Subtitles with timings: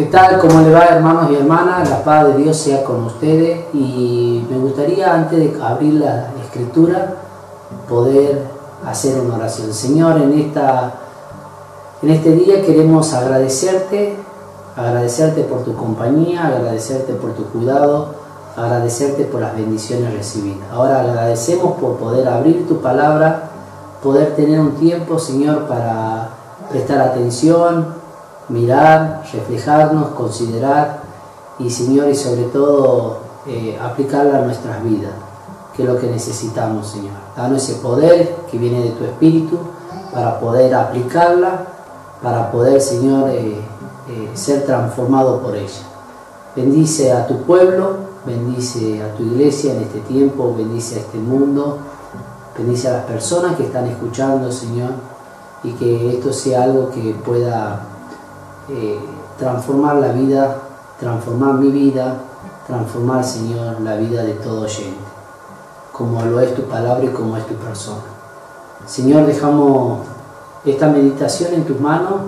[0.00, 0.38] ¿Qué tal?
[0.38, 1.90] ¿Cómo le va hermanos y hermanas?
[1.90, 7.16] La paz de Dios sea con ustedes y me gustaría antes de abrir la escritura
[7.86, 8.46] poder
[8.86, 9.74] hacer una oración.
[9.74, 10.94] Señor, en, esta,
[12.00, 14.16] en este día queremos agradecerte,
[14.74, 18.14] agradecerte por tu compañía, agradecerte por tu cuidado,
[18.56, 20.66] agradecerte por las bendiciones recibidas.
[20.72, 23.50] Ahora agradecemos por poder abrir tu palabra,
[24.02, 26.30] poder tener un tiempo, Señor, para
[26.70, 27.99] prestar atención,
[28.50, 31.00] mirar, reflejarnos, considerar
[31.58, 35.12] y Señor y sobre todo eh, aplicarla a nuestras vidas,
[35.74, 37.14] que es lo que necesitamos Señor.
[37.36, 39.58] Danos ese poder que viene de tu Espíritu
[40.12, 41.64] para poder aplicarla,
[42.22, 43.60] para poder Señor eh,
[44.08, 45.86] eh, ser transformado por ella.
[46.56, 47.96] Bendice a tu pueblo,
[48.26, 51.78] bendice a tu iglesia en este tiempo, bendice a este mundo,
[52.58, 54.90] bendice a las personas que están escuchando Señor
[55.62, 57.86] y que esto sea algo que pueda
[58.70, 58.98] eh,
[59.38, 60.56] transformar la vida,
[61.00, 62.20] transformar mi vida,
[62.66, 65.00] transformar, Señor, la vida de todo oyente,
[65.92, 68.02] como lo es tu palabra y como es tu persona.
[68.86, 70.00] Señor, dejamos
[70.64, 72.20] esta meditación en tus manos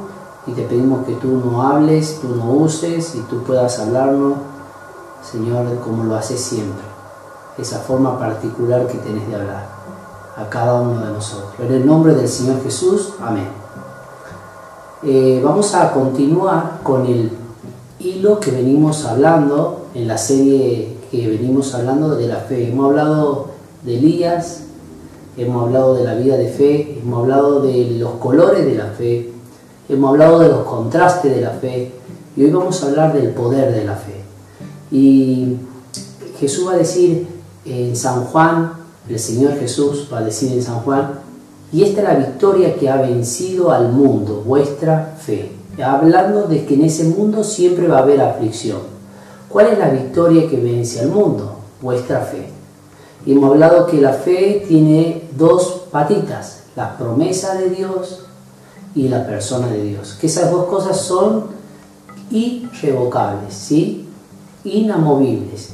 [0.47, 4.35] y te pedimos que tú no hables, tú no uses y tú puedas hablarnos,
[5.23, 6.85] Señor, como lo haces siempre,
[7.57, 9.67] esa forma particular que tenés de hablar
[10.37, 11.53] a cada uno de nosotros.
[11.61, 13.62] En el nombre del Señor Jesús, amén.
[15.05, 17.29] Eh, vamos a continuar con el
[17.99, 22.69] hilo que venimos hablando en la serie que venimos hablando de la fe.
[22.69, 23.49] Hemos hablado
[23.83, 24.63] de Elías,
[25.37, 29.33] hemos hablado de la vida de fe, hemos hablado de los colores de la fe,
[29.89, 31.91] hemos hablado de los contrastes de la fe
[32.37, 34.23] y hoy vamos a hablar del poder de la fe.
[34.93, 35.57] Y
[36.39, 37.27] Jesús va a decir
[37.65, 38.75] en San Juan,
[39.09, 41.22] el Señor Jesús va a decir en San Juan,
[41.73, 45.53] y esta es la victoria que ha vencido al mundo, vuestra fe.
[45.83, 48.81] Hablando de que en ese mundo siempre va a haber aflicción.
[49.49, 51.57] ¿Cuál es la victoria que vence al mundo?
[51.81, 52.47] Vuestra fe.
[53.25, 58.27] Y hemos hablado que la fe tiene dos patitas, la promesa de Dios
[58.95, 60.19] y la persona de Dios.
[60.21, 61.45] Que esas dos cosas son
[62.31, 64.09] irrevocables, ¿sí?
[64.65, 65.71] inamovibles,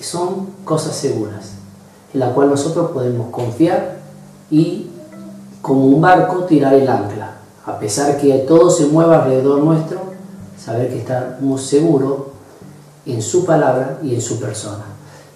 [0.00, 1.52] son cosas seguras,
[2.12, 3.98] en la cual nosotros podemos confiar
[4.50, 4.86] y
[5.62, 7.36] como un barco tirar el ancla.
[7.64, 10.00] A pesar que todo se mueva alrededor nuestro,
[10.58, 12.18] saber que estamos seguros
[13.06, 14.84] en su palabra y en su persona.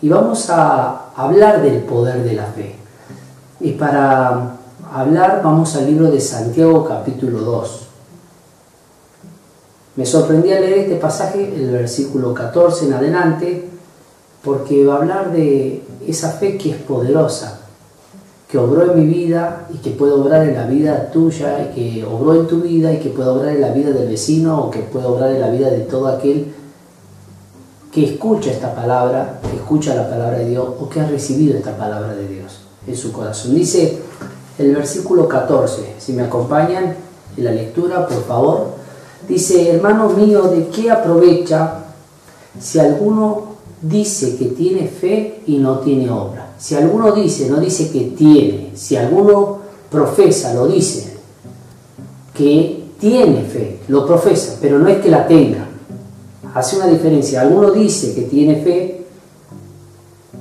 [0.03, 2.75] Y vamos a hablar del poder de la fe.
[3.60, 4.56] Y para
[4.92, 7.82] hablar vamos al libro de Santiago capítulo 2.
[9.97, 13.69] Me sorprendí al leer este pasaje, el versículo 14 en adelante,
[14.44, 17.66] porque va a hablar de esa fe que es poderosa,
[18.49, 22.05] que obró en mi vida y que puede obrar en la vida tuya, y que
[22.05, 24.81] obró en tu vida y que puede obrar en la vida del vecino o que
[24.81, 26.53] puede obrar en la vida de todo aquel
[27.91, 31.77] que escucha esta palabra, que escucha la palabra de Dios o que ha recibido esta
[31.77, 33.55] palabra de Dios en su corazón.
[33.55, 33.99] Dice
[34.59, 36.95] el versículo 14, si me acompañan
[37.37, 38.67] en la lectura, por favor,
[39.27, 41.85] dice, hermano mío, ¿de qué aprovecha
[42.61, 46.46] si alguno dice que tiene fe y no tiene obra?
[46.59, 49.59] Si alguno dice, no dice que tiene, si alguno
[49.91, 51.17] profesa, lo dice,
[52.34, 55.67] que tiene fe, lo profesa, pero no es que la tenga.
[56.55, 57.43] Hace una diferencia.
[57.43, 59.05] Alguno dice que tiene fe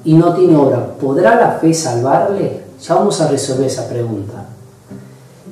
[0.06, 0.96] y no tiene obra.
[0.98, 2.62] ¿Podrá la fe salvarle?
[2.82, 4.46] Ya vamos a resolver esa pregunta.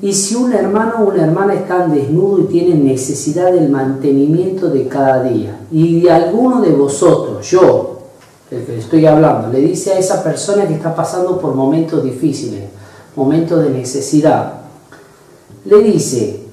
[0.01, 4.87] Y si un hermano o una hermana están desnudo y tienen necesidad del mantenimiento de
[4.87, 7.92] cada día, y de alguno de vosotros, yo,
[8.53, 12.65] el que estoy hablando, le dice a esa persona que está pasando por momentos difíciles,
[13.15, 14.53] momentos de necesidad,
[15.65, 16.43] le dice,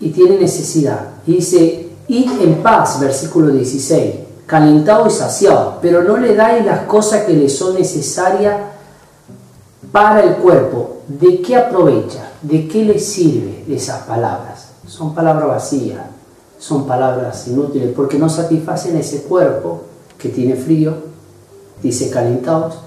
[0.00, 4.14] y tiene necesidad, y dice, id en paz, versículo 16,
[4.46, 8.56] calentado y saciado, pero no le dais las cosas que le son necesarias
[9.92, 11.02] para el cuerpo.
[11.06, 12.30] ¿De qué aprovecha?
[12.42, 14.68] ¿De qué le sirve esas palabras?
[14.86, 16.00] Son palabras vacías,
[16.58, 19.87] son palabras inútiles, porque no satisfacen ese cuerpo
[20.18, 20.94] que tiene frío,
[21.82, 22.78] dice calentados,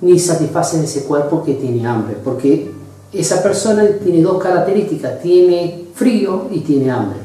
[0.00, 2.72] ni satisfacen ese cuerpo que tiene hambre, porque
[3.12, 7.18] esa persona tiene dos características, tiene frío y tiene hambre.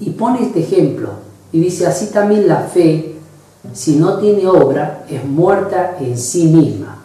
[0.00, 1.10] Y pone este ejemplo
[1.52, 3.16] y dice, así también la fe,
[3.72, 6.98] si no tiene obra, es muerta en sí misma.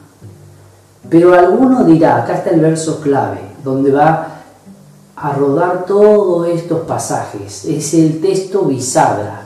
[1.10, 4.42] Pero alguno dirá, acá está el verso clave, donde va
[5.16, 9.43] a rodar todos estos pasajes, es el texto bisagra,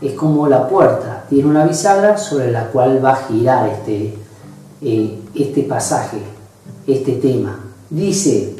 [0.00, 4.14] es como la puerta, tiene una bisagra sobre la cual va a girar este,
[4.82, 6.18] eh, este pasaje,
[6.86, 7.58] este tema.
[7.90, 8.54] Dice,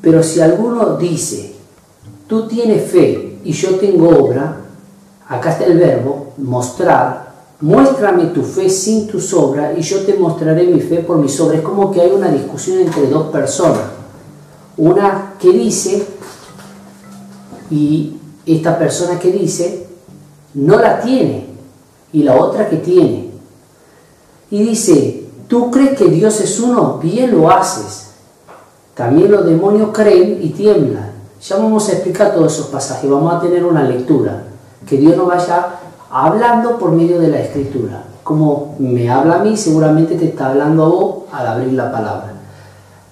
[0.00, 1.52] pero si alguno dice
[2.32, 4.56] tú tienes fe y yo tengo obra,
[5.28, 7.30] acá está el verbo, mostrar,
[7.60, 11.58] muéstrame tu fe sin tus obras y yo te mostraré mi fe por mis obras.
[11.58, 13.82] Es como que hay una discusión entre dos personas.
[14.78, 16.06] Una que dice,
[17.70, 19.86] y esta persona que dice,
[20.54, 21.46] no la tiene,
[22.12, 23.30] y la otra que tiene.
[24.50, 28.10] Y dice, tú crees que Dios es uno, bien lo haces.
[28.94, 31.12] También los demonios creen y tiemblan.
[31.40, 34.44] Ya vamos a explicar todos esos pasajes, vamos a tener una lectura,
[34.86, 35.78] que Dios nos vaya
[36.10, 38.04] hablando por medio de la escritura.
[38.22, 42.32] Como me habla a mí, seguramente te está hablando a vos al abrir la palabra.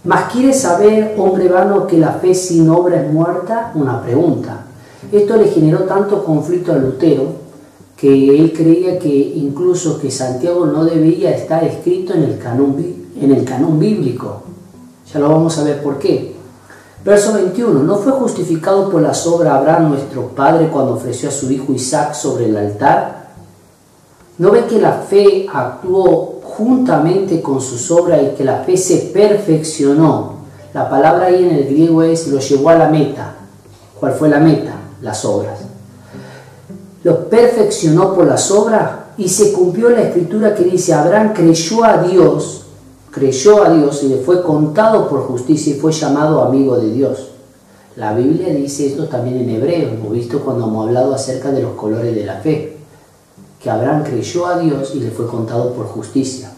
[0.04, 3.72] ¿Más quieres saber, hombre vano, que la fe sin obra es muerta?
[3.74, 4.66] Una pregunta.
[5.12, 7.40] Esto le generó tanto conflicto a Lutero
[7.96, 12.76] que él creía que incluso que Santiago no debía estar escrito en el canon,
[13.20, 14.42] en el canon bíblico.
[15.12, 16.34] Ya lo vamos a ver por qué.
[17.04, 17.82] Verso 21.
[17.82, 22.14] ¿No fue justificado por las obras Abraham nuestro padre cuando ofreció a su hijo Isaac
[22.14, 23.30] sobre el altar?
[24.38, 29.10] ¿No ve que la fe actuó juntamente con sus obras y que la fe se
[29.12, 30.36] perfeccionó?
[30.72, 33.34] La palabra ahí en el griego es lo llevó a la meta.
[33.98, 34.79] ¿Cuál fue la meta?
[35.00, 35.60] Las obras
[37.02, 42.02] lo perfeccionó por las obras y se cumplió la escritura que dice, Abraham creyó a
[42.02, 42.66] Dios,
[43.10, 47.28] creyó a Dios y le fue contado por justicia y fue llamado amigo de Dios.
[47.96, 51.72] La Biblia dice esto también en hebreo, hemos visto cuando hemos hablado acerca de los
[51.72, 52.76] colores de la fe,
[53.58, 56.52] que Abraham creyó a Dios y le fue contado por justicia.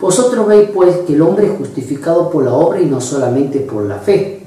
[0.00, 3.84] Vosotros veis pues que el hombre es justificado por la obra y no solamente por
[3.84, 4.37] la fe.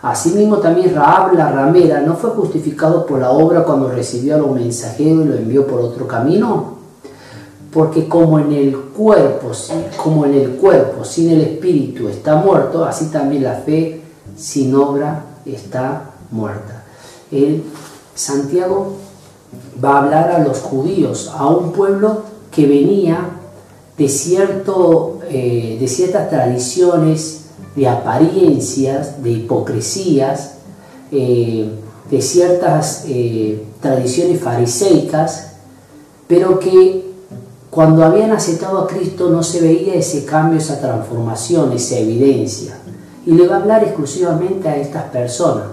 [0.00, 4.52] Asimismo también Raab la ramera no fue justificado por la obra cuando recibió a los
[4.52, 6.78] mensajeros y lo envió por otro camino.
[7.72, 9.50] Porque como en el cuerpo,
[10.02, 14.00] como en el cuerpo sin el espíritu está muerto, así también la fe
[14.36, 16.84] sin obra está muerta.
[17.30, 17.64] El
[18.14, 18.96] Santiago
[19.84, 22.22] va a hablar a los judíos, a un pueblo
[22.52, 23.30] que venía
[23.98, 27.47] de, cierto, eh, de ciertas tradiciones
[27.78, 30.54] de apariencias, de hipocresías,
[31.12, 31.70] eh,
[32.10, 35.52] de ciertas eh, tradiciones fariseicas,
[36.26, 37.06] pero que
[37.70, 42.78] cuando habían aceptado a Cristo no se veía ese cambio, esa transformación, esa evidencia.
[43.24, 45.66] Y le va a hablar exclusivamente a estas personas.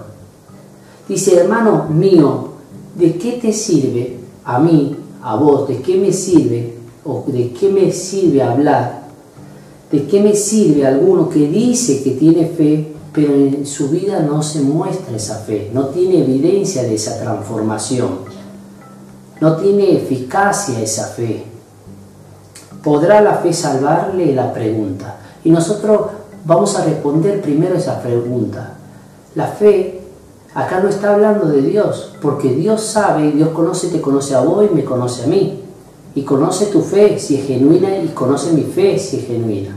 [1.08, 2.50] Dice, hermano mío,
[2.94, 7.68] ¿de qué te sirve a mí, a vos, de qué me sirve o de qué
[7.68, 8.95] me sirve hablar
[9.90, 14.42] ¿De qué me sirve alguno que dice que tiene fe, pero en su vida no
[14.42, 18.18] se muestra esa fe, no tiene evidencia de esa transformación,
[19.40, 21.44] no tiene eficacia esa fe?
[22.82, 24.34] ¿Podrá la fe salvarle?
[24.34, 25.18] La pregunta.
[25.44, 26.06] Y nosotros
[26.44, 28.74] vamos a responder primero esa pregunta.
[29.34, 30.00] La fe
[30.54, 34.66] acá no está hablando de Dios, porque Dios sabe, Dios conoce, te conoce a vos
[34.68, 35.65] y me conoce a mí
[36.16, 39.76] y conoce tu fe si es genuina y conoce mi fe si es genuina.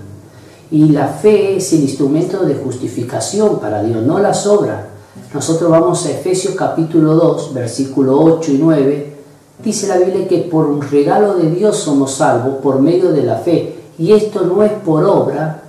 [0.71, 4.85] Y la fe es el instrumento de justificación para Dios, no las obras.
[5.33, 9.13] Nosotros vamos a Efesios capítulo 2, versículo 8 y 9.
[9.61, 13.35] Dice la Biblia que por un regalo de Dios somos salvos por medio de la
[13.35, 13.75] fe.
[13.97, 15.61] Y esto no es por obra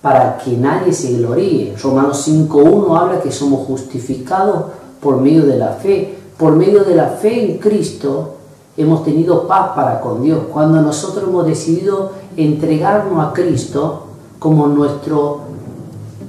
[0.00, 1.74] para que nadie se gloríe.
[1.82, 4.66] Romanos 5.1 habla que somos justificados
[5.00, 6.16] por medio de la fe.
[6.38, 8.36] Por medio de la fe en Cristo
[8.76, 10.40] hemos tenido paz para con Dios.
[10.52, 14.04] Cuando nosotros hemos decidido entregarnos a Cristo
[14.38, 15.40] como nuestro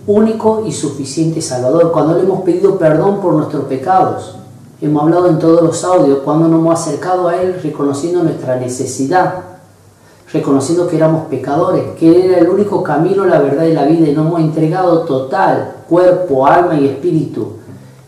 [0.05, 4.35] único y suficiente Salvador, cuando le hemos pedido perdón por nuestros pecados.
[4.81, 9.35] Hemos hablado en todos los audios, cuando nos hemos acercado a Él reconociendo nuestra necesidad,
[10.33, 14.09] reconociendo que éramos pecadores, que Él era el único camino, la verdad y la vida,
[14.09, 17.62] y nos hemos entregado total, cuerpo, alma y espíritu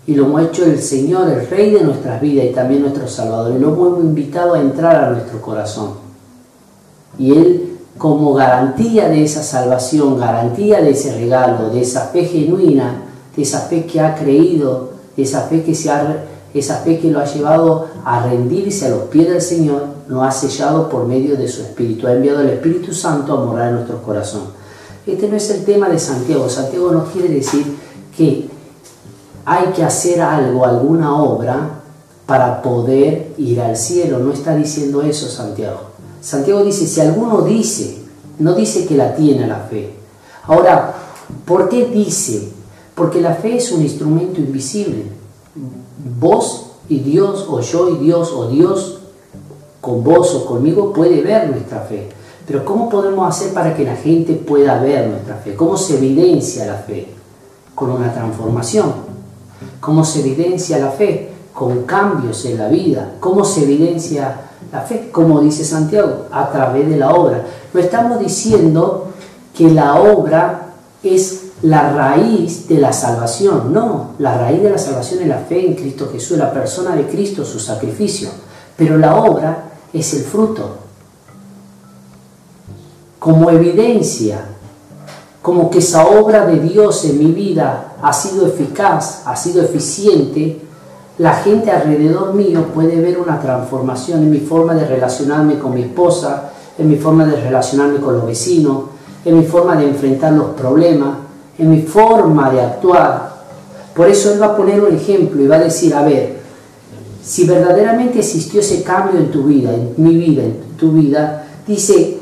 [0.08, 3.54] y lo hemos hecho el Señor, el Rey de nuestras vidas y también nuestro Salvador.
[3.56, 5.92] Y lo hemos invitado a entrar a nuestro corazón.
[7.18, 13.04] Y Él, como garantía de esa salvación, garantía de ese regalo, de esa fe genuina,
[13.36, 17.10] de esa fe que ha creído, de esa fe que, se ha, esa fe que
[17.10, 21.36] lo ha llevado a rendirse a los pies del Señor, nos ha sellado por medio
[21.36, 22.06] de su Espíritu.
[22.06, 24.44] Ha enviado el Espíritu Santo a morar en nuestro corazón.
[25.08, 26.48] Este no es el tema de Santiago.
[26.48, 27.76] Santiago nos quiere decir
[28.16, 28.55] que
[29.46, 31.82] hay que hacer algo, alguna obra
[32.26, 34.20] para poder ir al cielo.
[34.20, 35.80] No está diciendo eso Santiago.
[36.22, 38.00] Santiago dice, si alguno dice,
[38.40, 39.94] no dice que la tiene la fe.
[40.44, 40.96] Ahora,
[41.46, 42.50] ¿por qué dice?
[42.96, 45.06] Porque la fe es un instrumento invisible.
[46.20, 49.00] Vos y Dios, o yo y Dios, o Dios
[49.86, 52.10] con vos o conmigo puede ver nuestra fe.
[52.48, 55.56] Pero ¿cómo podemos hacer para que la gente pueda ver nuestra fe?
[55.56, 57.08] ¿Cómo se evidencia la fe?
[57.76, 59.05] Con una transformación.
[59.86, 61.30] ¿Cómo se evidencia la fe?
[61.54, 63.18] Con cambios en la vida.
[63.20, 64.36] ¿Cómo se evidencia
[64.72, 65.10] la fe?
[65.12, 67.46] Como dice Santiago, a través de la obra.
[67.72, 69.10] No estamos diciendo
[69.56, 70.74] que la obra
[71.04, 73.72] es la raíz de la salvación.
[73.72, 77.06] No, la raíz de la salvación es la fe en Cristo Jesús, la persona de
[77.06, 78.30] Cristo, su sacrificio.
[78.76, 80.78] Pero la obra es el fruto.
[83.20, 84.46] Como evidencia,
[85.46, 90.60] como que esa obra de Dios en mi vida ha sido eficaz, ha sido eficiente,
[91.20, 95.84] la gente alrededor mío puede ver una transformación en mi forma de relacionarme con mi
[95.84, 96.50] esposa,
[96.80, 98.86] en mi forma de relacionarme con los vecinos,
[99.24, 101.16] en mi forma de enfrentar los problemas,
[101.60, 103.36] en mi forma de actuar.
[103.94, 106.40] Por eso Él va a poner un ejemplo y va a decir, a ver,
[107.24, 112.15] si verdaderamente existió ese cambio en tu vida, en mi vida, en tu vida, dice,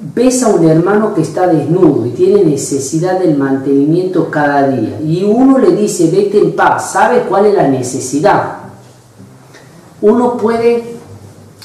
[0.00, 5.24] ves a un hermano que está desnudo y tiene necesidad del mantenimiento cada día y
[5.24, 8.54] uno le dice, vete en paz, sabe cuál es la necesidad.
[10.00, 10.96] Uno puede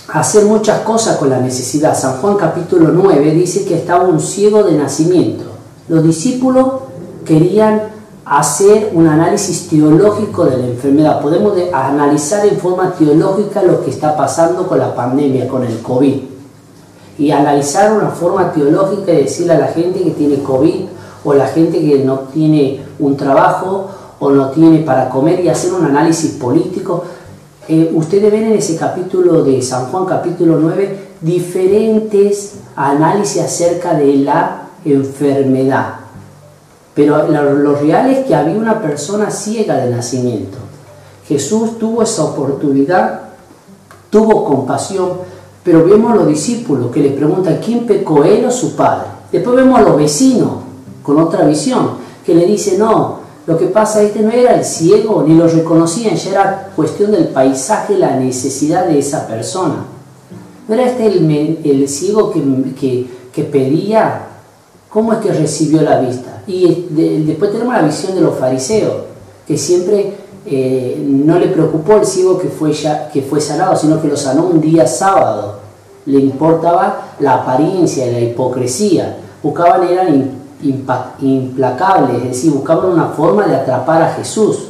[0.09, 1.97] hacer muchas cosas con la necesidad.
[1.97, 5.45] San Juan capítulo 9 dice que estaba un ciego de nacimiento.
[5.87, 6.67] Los discípulos
[7.23, 7.83] querían
[8.25, 11.21] hacer un análisis teológico de la enfermedad.
[11.21, 16.34] Podemos analizar en forma teológica lo que está pasando con la pandemia, con el COVID.
[17.17, 20.85] Y analizar una forma teológica y decirle a la gente que tiene COVID
[21.23, 25.73] o la gente que no tiene un trabajo o no tiene para comer y hacer
[25.73, 27.03] un análisis político.
[27.67, 34.17] Eh, ustedes ven en ese capítulo de San Juan, capítulo 9, diferentes análisis acerca de
[34.17, 36.05] la enfermedad
[36.95, 40.57] pero lo, real es que había una persona ciega de nacimiento.
[41.27, 43.19] Jesús tuvo esa oportunidad,
[44.09, 45.09] tuvo compasión,
[45.65, 49.07] pero vemos a los discípulos que le preguntan quién pecó, él o su padre.
[49.31, 50.51] Después vemos a los vecinos
[51.01, 51.89] con otra visión,
[52.23, 56.15] que le dicen, no, lo que pasa este no era el ciego, ni lo reconocían,
[56.15, 59.85] ya era cuestión del paisaje, la necesidad de esa persona.
[60.67, 64.27] ¿No era este el, ciego que, que pedía?
[64.87, 66.43] ¿Cómo es que recibió la vista?
[66.45, 66.87] Y
[67.25, 68.93] después tenemos la visión de los fariseos,
[69.47, 70.13] que siempre
[70.45, 72.71] eh, no le preocupó el ciego que fue,
[73.11, 75.59] que fue sanado, sino que lo sanó un día sábado.
[76.05, 79.17] Le importaba la apariencia la hipocresía.
[79.41, 84.69] Buscaban, eran implacables, es decir, buscaban una forma de atrapar a Jesús.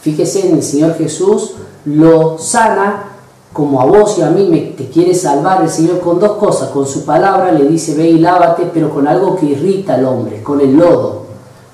[0.00, 1.54] Fíjese en el Señor Jesús,
[1.86, 3.04] lo sana
[3.52, 6.68] como a vos y a mí me, te quiere salvar el Señor con dos cosas.
[6.68, 10.42] Con su palabra le dice, ve y lávate, pero con algo que irrita al hombre,
[10.42, 11.25] con el lodo,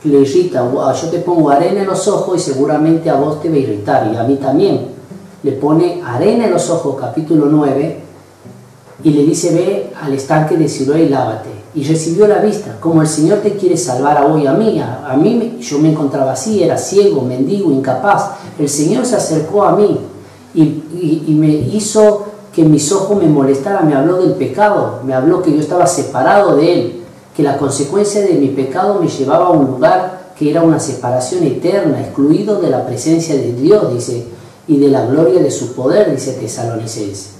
[0.04, 0.70] le irrita.
[1.00, 4.10] Yo te pongo arena en los ojos y seguramente a vos te va a irritar,
[4.12, 4.92] y a mí también.
[5.42, 8.00] Le pone arena en los ojos, capítulo 9,
[9.04, 11.50] y le dice, ve al estanque de Siloé y lávate.
[11.74, 14.80] Y recibió la vista, como el Señor te quiere salvar a vos y a mí.
[14.80, 18.32] A mí yo me encontraba así, era ciego, mendigo, incapaz.
[18.58, 19.98] El Señor se acercó a mí
[20.54, 25.52] y, me hizo que mis ojos me molestaran, me habló del pecado, me habló que
[25.52, 27.01] yo estaba separado de Él,
[27.36, 31.44] que la consecuencia de mi pecado me llevaba a un lugar que era una separación
[31.44, 34.26] eterna, excluido de la presencia de Dios, dice,
[34.66, 37.30] y de la gloria de su poder, dice Tesalonicense.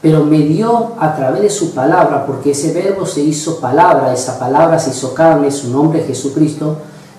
[0.00, 4.38] Pero me dio a través de su palabra, porque ese verbo se hizo palabra, esa
[4.38, 6.76] palabra se hizo carne, su nombre es Jesucristo,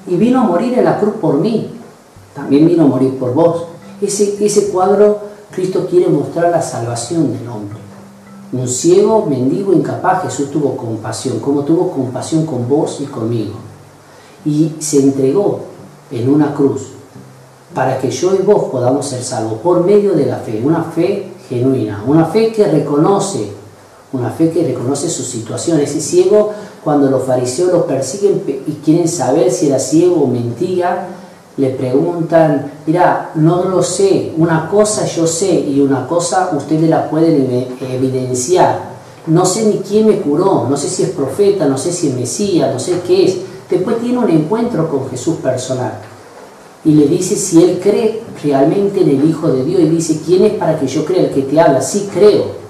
[0.08, 1.72] y vino a morir en la cruz por mí,
[2.36, 3.66] también vino a morir por vos.
[4.02, 5.20] Ese, ese cuadro,
[5.52, 7.85] Cristo quiere mostrar la salvación del hombre.
[8.52, 13.54] Un ciego, mendigo, incapaz, Jesús tuvo compasión, como tuvo compasión con vos y conmigo.
[14.46, 15.62] Y se entregó
[16.12, 16.90] en una cruz
[17.74, 21.32] para que yo y vos podamos ser salvos por medio de la fe, una fe
[21.50, 23.52] genuina, una fe que reconoce,
[24.14, 25.80] una fe que reconoce su situación.
[25.80, 31.08] Ese ciego, cuando los fariseos lo persiguen y quieren saber si era ciego o mentía,
[31.58, 37.10] le preguntan, mira, no lo sé, una cosa yo sé y una cosa ustedes la
[37.10, 38.96] pueden evidenciar.
[39.28, 42.16] No sé ni quién me curó, no sé si es profeta, no sé si es
[42.16, 43.38] Mesías, no sé qué es.
[43.70, 45.94] Después tiene un encuentro con Jesús personal
[46.84, 50.46] y le dice si él cree realmente en el Hijo de Dios y dice, ¿quién
[50.46, 51.82] es para que yo crea el que te habla?
[51.82, 52.66] Sí creo.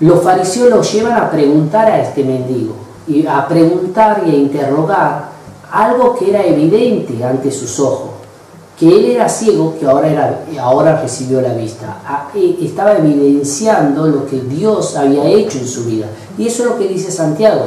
[0.00, 2.74] Los fariseos lo llevan a preguntar a este mendigo
[3.06, 5.30] y a preguntar y a interrogar
[5.70, 8.10] algo que era evidente ante sus ojos,
[8.78, 12.30] que él era ciego, que ahora, era, ahora recibió la vista.
[12.34, 16.06] E, estaba evidenciando lo que Dios había hecho en su vida.
[16.38, 17.66] Y eso es lo que dice Santiago.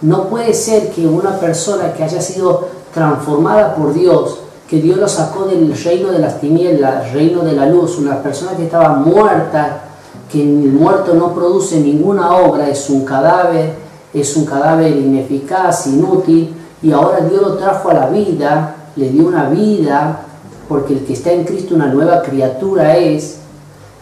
[0.00, 5.08] No puede ser que una persona que haya sido transformada por Dios, que Dios lo
[5.08, 9.82] sacó del reino de las tinieblas, reino de la luz, una persona que estaba muerta,
[10.30, 13.74] que el muerto no produce ninguna obra, es un cadáver,
[14.12, 19.26] es un cadáver ineficaz, inútil, y ahora Dios lo trajo a la vida le dio
[19.26, 20.22] una vida,
[20.68, 23.38] porque el que está en Cristo una nueva criatura es,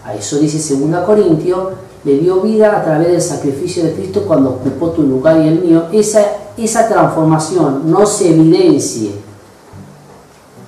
[0.05, 1.69] a eso dice 2 Corintios,
[2.05, 5.61] le dio vida a través del sacrificio de Cristo cuando ocupó tu lugar y el
[5.61, 6.23] mío, esa,
[6.57, 9.13] esa transformación no se evidencie.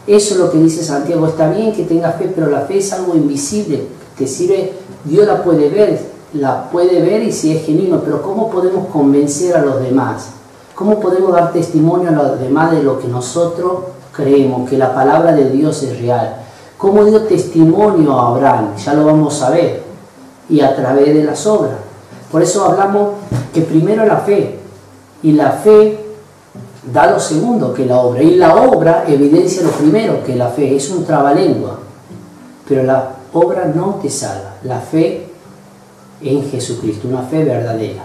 [0.07, 2.93] Eso es lo que dice Santiago, está bien que tengas fe, pero la fe es
[2.93, 3.87] algo invisible,
[4.19, 4.73] que sirve,
[5.05, 6.01] Dios la puede ver,
[6.35, 10.42] la puede ver y si es genuino, pero ¿cómo podemos convencer a los demás?
[10.83, 15.31] ¿Cómo podemos dar testimonio a los demás de lo que nosotros creemos, que la palabra
[15.33, 16.39] de Dios es real?
[16.77, 18.75] ¿Cómo dio testimonio a Abraham?
[18.77, 19.81] Ya lo vamos a ver.
[20.51, 21.77] Y a través de las obras.
[22.33, 23.11] Por eso hablamos
[23.55, 24.59] que primero la fe.
[25.23, 26.05] Y la fe
[26.93, 28.21] da lo segundo que la obra.
[28.21, 31.79] Y la obra evidencia lo primero que la fe es un trabalengua.
[32.69, 34.57] Pero la obra no te salva.
[34.65, 35.29] La fe
[36.23, 37.07] en Jesucristo.
[37.07, 38.03] Una fe verdadera.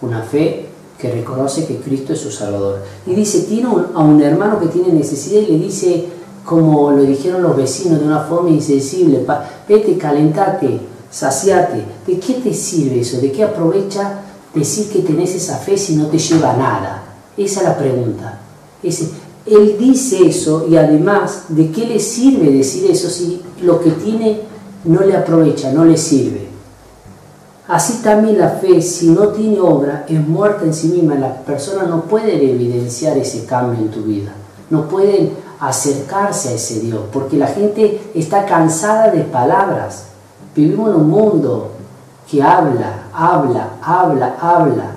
[0.00, 0.65] Una fe
[0.98, 4.92] que reconoce que Cristo es su Salvador y dice tiene a un hermano que tiene
[4.92, 6.06] necesidad y le dice
[6.44, 9.26] como lo dijeron los vecinos de una forma insensible
[9.68, 11.84] vete calentate saciate.
[12.06, 13.18] ¿De qué te sirve eso?
[13.20, 14.20] ¿De qué aprovecha
[14.54, 17.02] decir que tenés esa fe si no te lleva nada?
[17.36, 18.40] Esa es la pregunta.
[18.82, 24.40] él dice eso y además, ¿de qué le sirve decir eso si lo que tiene
[24.84, 26.55] no le aprovecha, no le sirve?
[27.68, 31.16] Así también la fe, si no tiene obra, es muerta en sí misma.
[31.16, 34.32] La persona no puede evidenciar ese cambio en tu vida.
[34.70, 40.04] No pueden acercarse a ese Dios, porque la gente está cansada de palabras.
[40.54, 41.72] Vivimos en un mundo
[42.30, 44.96] que habla, habla, habla, habla.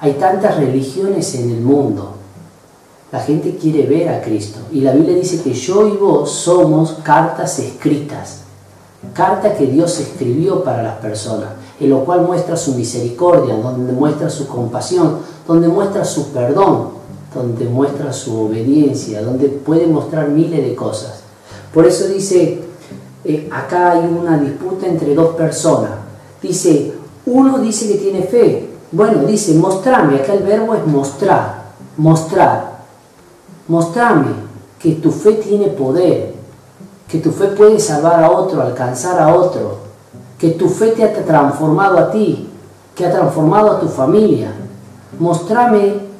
[0.00, 2.16] Hay tantas religiones en el mundo.
[3.10, 4.60] La gente quiere ver a Cristo.
[4.70, 8.40] Y la Biblia dice que yo y vos somos cartas escritas.
[9.14, 14.30] Carta que Dios escribió para las personas, en lo cual muestra su misericordia, donde muestra
[14.30, 16.90] su compasión, donde muestra su perdón,
[17.34, 21.22] donde muestra su obediencia, donde puede mostrar miles de cosas.
[21.72, 22.62] Por eso dice
[23.24, 25.90] eh, acá hay una disputa entre dos personas.
[26.40, 26.92] Dice,
[27.26, 28.68] uno dice que tiene fe.
[28.90, 30.16] Bueno, dice, mostrame.
[30.16, 31.62] Acá el verbo es mostrar.
[31.96, 32.72] Mostrar.
[33.68, 34.32] Mostrame
[34.78, 36.34] que tu fe tiene poder.
[37.08, 39.81] Que tu fe puede salvar a otro, alcanzar a otro.
[40.42, 42.50] Que tu fe te ha transformado a ti.
[42.94, 44.52] Que ha transformado a tu familia.
[45.18, 46.12] Mostrame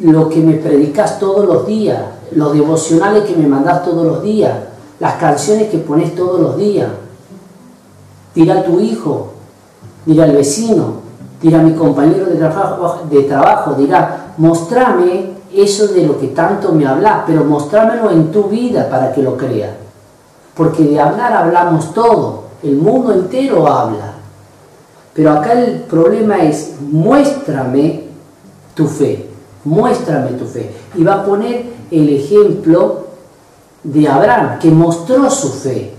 [0.00, 1.98] lo que me predicas todos los días.
[2.30, 4.52] Los devocionales que me mandas todos los días
[4.98, 6.88] las canciones que pones todos los días.
[8.34, 9.32] Dirá tu hijo,
[10.04, 11.00] dirá el vecino,
[11.40, 16.86] dirá mi compañero de trabajo, de trabajo dirá, mostrame eso de lo que tanto me
[16.86, 19.74] hablas, pero mostrámelo en tu vida para que lo crea.
[20.54, 24.14] Porque de hablar hablamos todo, el mundo entero habla.
[25.14, 28.04] Pero acá el problema es, muéstrame
[28.74, 29.26] tu fe,
[29.64, 30.70] muéstrame tu fe.
[30.94, 33.06] Y va a poner el ejemplo
[33.82, 35.94] de Abraham, que mostró su fe.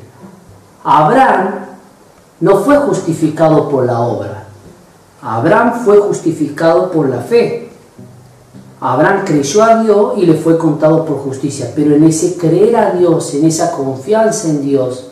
[0.83, 1.55] Abraham
[2.39, 4.43] no fue justificado por la obra.
[5.21, 7.69] Abraham fue justificado por la fe.
[8.79, 11.71] Abraham creyó a Dios y le fue contado por justicia.
[11.75, 15.07] Pero en ese creer a Dios, en esa confianza en Dios,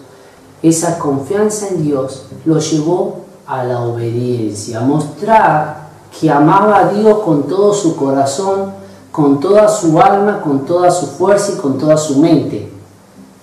[0.61, 5.89] esa confianza en Dios lo llevó a la obediencia, a mostrar
[6.19, 11.05] que amaba a Dios con todo su corazón con toda su alma, con toda su
[11.05, 12.67] fuerza y con toda su mente.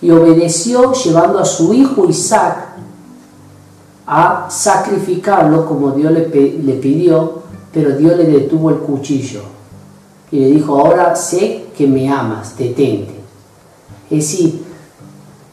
[0.02, 2.74] Y obedeció llevando a su hijo Isaac
[4.06, 6.20] a sacrificarlo como Dios le,
[6.74, 7.38] pidió,
[7.72, 9.40] pero Dios le detuvo el cuchillo
[10.30, 13.14] y le dijo, ahora sé que me amas, detente.
[14.10, 14.61] Es decir,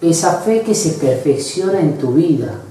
[0.02, 2.62] esa fe que se perfecciona en tu vida,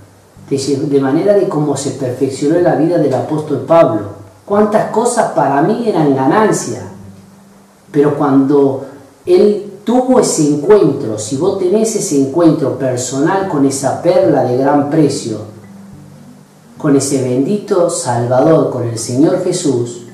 [0.48, 4.18] de manera de como se perfeccionó la vida del apóstol Pablo.
[4.46, 6.88] Cuántas cosas para mí eran ganancia,
[7.92, 8.86] pero cuando
[9.26, 14.88] Él tuvo ese encuentro, si vos tenés ese encuentro personal con esa perla de gran
[14.88, 15.38] precio,
[16.78, 20.04] con ese bendito Salvador, con el Señor Jesús,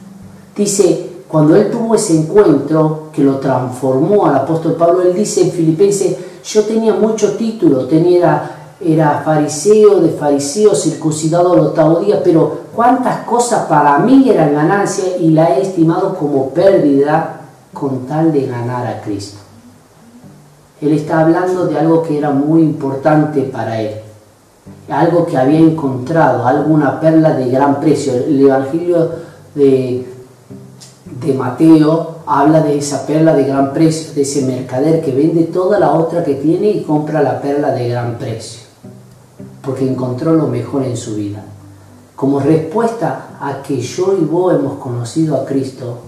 [0.57, 5.53] dice, cuando Él tuvo ese encuentro que lo transformó al apóstol Pablo, Él dice en
[5.53, 12.65] Filipenses, yo tenía muchos títulos, tenía, era fariseo, de fariseo, circuncidado al octavo día, pero
[12.75, 17.41] cuántas cosas para mí eran ganancia y la he estimado como pérdida
[17.73, 19.39] con tal de ganar a Cristo.
[20.83, 23.95] Él está hablando de algo que era muy importante para él,
[24.91, 28.13] algo que había encontrado, alguna perla de gran precio.
[28.13, 29.11] El Evangelio
[29.55, 30.07] de,
[31.25, 35.79] de Mateo habla de esa perla de gran precio, de ese mercader que vende toda
[35.79, 38.63] la otra que tiene y compra la perla de gran precio,
[39.63, 41.45] porque encontró lo mejor en su vida.
[42.17, 45.99] Como respuesta a que yo y vos hemos conocido a Cristo,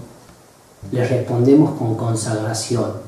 [0.91, 3.05] le respondemos con consagración.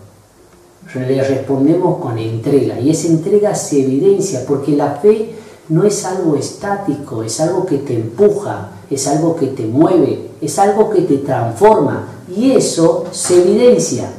[0.96, 5.36] le respondemos con entrega y esa entrega se evidencia porque la fe
[5.70, 10.58] no es algo estático, es algo que te empuja, es algo que te mueve, es
[10.58, 14.12] algo que te transforma y eso se evidencia.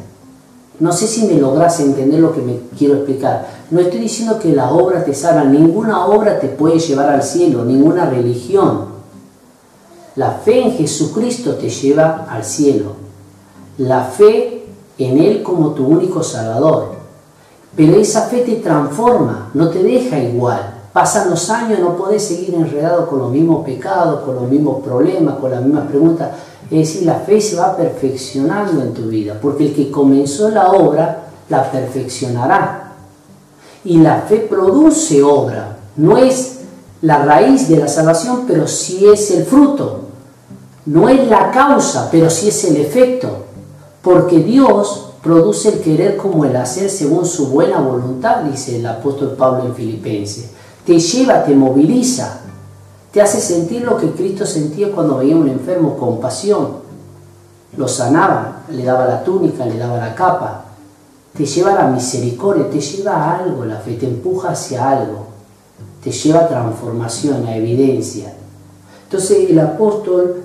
[0.79, 3.46] No sé si me logras entender lo que me quiero explicar.
[3.70, 7.64] No estoy diciendo que la obra te salva, ninguna obra te puede llevar al cielo,
[7.64, 8.87] ninguna religión.
[10.16, 12.92] La fe en Jesucristo te lleva al cielo.
[13.79, 14.64] La fe
[14.99, 16.94] en Él como tu único Salvador.
[17.77, 20.80] Pero esa fe te transforma, no te deja igual.
[20.92, 25.37] Pasan los años, no podés seguir enredado con los mismos pecados, con los mismos problemas,
[25.37, 26.31] con las mismas preguntas.
[26.64, 30.72] Es decir, la fe se va perfeccionando en tu vida, porque el que comenzó la
[30.72, 32.94] obra la perfeccionará.
[33.85, 36.59] Y la fe produce obra, no es
[37.03, 40.00] la raíz de la salvación, pero sí es el fruto.
[40.87, 43.29] No es la causa, pero sí es el efecto.
[44.03, 49.37] Porque Dios produce el querer como el hacer según su buena voluntad, dice el apóstol
[49.38, 50.50] Pablo en Filipenses
[50.90, 52.40] te lleva, te moviliza,
[53.12, 56.79] te hace sentir lo que Cristo sentía cuando veía a un enfermo, compasión.
[57.76, 60.64] Lo sanaba, le daba la túnica, le daba la capa.
[61.37, 65.26] Te lleva a la misericordia, te lleva a algo la fe, te empuja hacia algo,
[66.03, 68.35] te lleva a transformación, a evidencia.
[69.05, 70.42] Entonces el apóstol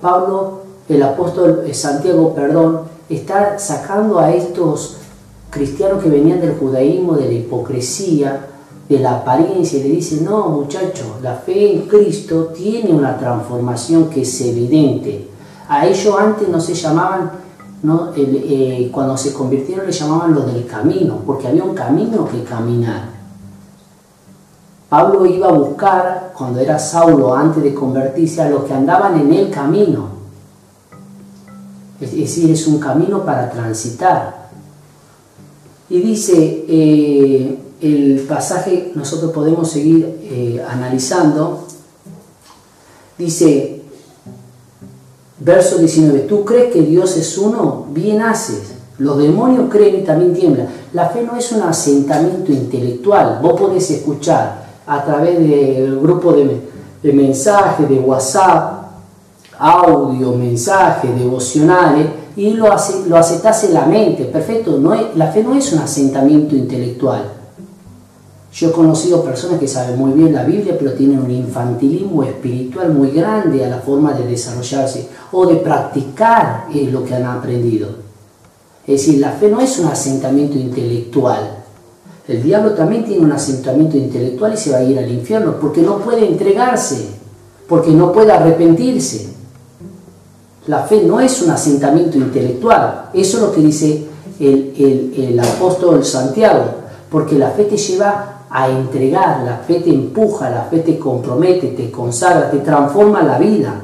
[0.00, 4.98] Pablo, el apóstol eh, Santiago, perdón, está sacando a estos
[5.50, 8.50] cristianos que venían del judaísmo, de la hipocresía,
[8.88, 14.08] de la apariencia y le dice, no muchachos, la fe en Cristo tiene una transformación
[14.08, 15.28] que es evidente.
[15.68, 17.32] A ellos antes no se llamaban,
[17.82, 18.12] ¿no?
[18.16, 23.16] Eh, cuando se convirtieron le llamaban lo del camino, porque había un camino que caminar.
[24.88, 29.32] Pablo iba a buscar, cuando era Saulo, antes de convertirse, a los que andaban en
[29.32, 30.10] el camino.
[32.00, 34.46] Es decir, es un camino para transitar.
[35.88, 41.64] Y dice, eh, el pasaje nosotros podemos seguir eh, analizando.
[43.18, 43.82] Dice,
[45.40, 47.86] verso 19, ¿tú crees que Dios es uno?
[47.90, 48.74] Bien haces.
[48.98, 50.68] Los demonios creen y también tiemblan.
[50.94, 53.40] La fe no es un asentamiento intelectual.
[53.42, 56.60] Vos podés escuchar a través del grupo de,
[57.02, 58.86] de mensajes, de WhatsApp,
[59.58, 62.68] audio, mensajes, devocionales, y lo,
[63.08, 64.24] lo aceptás en la mente.
[64.24, 67.32] Perfecto, no la fe no es un asentamiento intelectual.
[68.56, 72.90] Yo he conocido personas que saben muy bien la Biblia, pero tienen un infantilismo espiritual
[72.90, 77.88] muy grande a la forma de desarrollarse o de practicar eh, lo que han aprendido.
[78.86, 81.64] Es decir, la fe no es un asentamiento intelectual.
[82.26, 85.82] El diablo también tiene un asentamiento intelectual y se va a ir al infierno porque
[85.82, 87.08] no puede entregarse,
[87.68, 89.34] porque no puede arrepentirse.
[90.66, 93.10] La fe no es un asentamiento intelectual.
[93.12, 94.06] Eso es lo que dice
[94.40, 96.64] el, el, el apóstol Santiago,
[97.10, 101.68] porque la fe te lleva a entregar, la fe te empuja, la fe te compromete,
[101.68, 103.82] te consagra, te transforma la vida,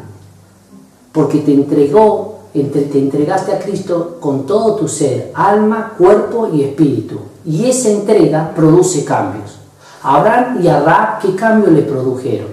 [1.13, 7.19] porque te entregó, te entregaste a Cristo con todo tu ser, alma, cuerpo y espíritu,
[7.45, 9.59] y esa entrega produce cambios.
[10.03, 12.49] Abraham y Arab, ¿qué cambio le produjeron?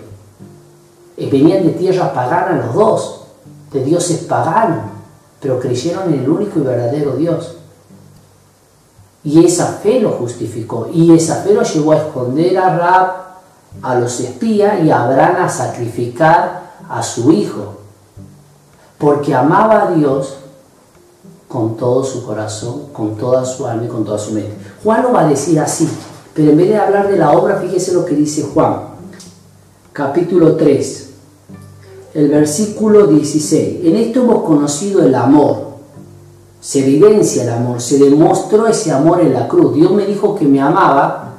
[1.17, 3.21] Eh, venían de tierra pagana los dos,
[3.71, 4.85] de dioses paganos,
[5.41, 7.58] pero creyeron en el único y verdadero Dios.
[9.23, 10.89] Y esa fe lo justificó.
[10.93, 13.11] Y esa fe lo llevó a esconder a Rab,
[13.81, 17.75] a los espías y a Abraham a sacrificar a su hijo.
[18.97, 20.37] Porque amaba a Dios
[21.47, 24.53] con todo su corazón, con toda su alma y con toda su mente.
[24.83, 25.89] Juan lo va a decir así,
[26.33, 28.81] pero en vez de hablar de la obra, fíjese lo que dice Juan,
[29.91, 31.09] capítulo 3,
[32.13, 33.79] el versículo 16.
[33.83, 35.68] En esto hemos conocido el amor
[36.69, 39.73] se evidencia el amor, se demostró ese amor en la cruz.
[39.73, 41.31] Dios me dijo que me amaba,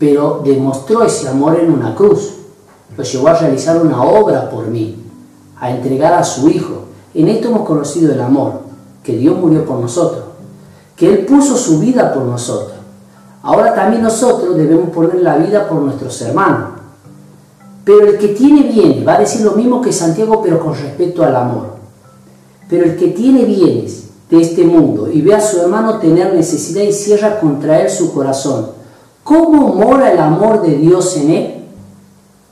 [0.00, 2.32] pero demostró ese amor en una cruz.
[2.96, 4.96] Lo llevó a realizar una obra por mí,
[5.60, 6.86] a entregar a su Hijo.
[7.14, 8.62] En esto hemos conocido el amor,
[9.04, 10.24] que Dios murió por nosotros,
[10.96, 12.76] que Él puso su vida por nosotros.
[13.44, 16.80] Ahora también nosotros debemos poner la vida por nuestros hermanos.
[17.84, 21.22] Pero el que tiene bienes, va a decir lo mismo que Santiago, pero con respecto
[21.22, 21.74] al amor.
[22.68, 24.03] Pero el que tiene bienes
[24.40, 28.70] este mundo y ve a su hermano tener necesidad y cierra contra él su corazón,
[29.22, 31.64] ¿cómo mora el amor de Dios en él?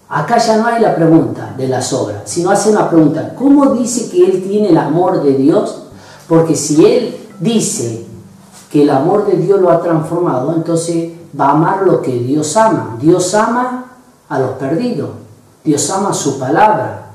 [0.08, 4.10] Acá ya no hay la pregunta de las obras, sino hace una pregunta, ¿cómo dice
[4.10, 5.84] que él tiene el amor de Dios?
[6.28, 8.06] Porque si él dice
[8.70, 12.56] que el amor de Dios lo ha transformado, entonces va a amar lo que Dios
[12.56, 12.96] ama.
[13.00, 13.86] Dios ama
[14.28, 15.10] a los perdidos,
[15.64, 17.14] Dios ama su palabra,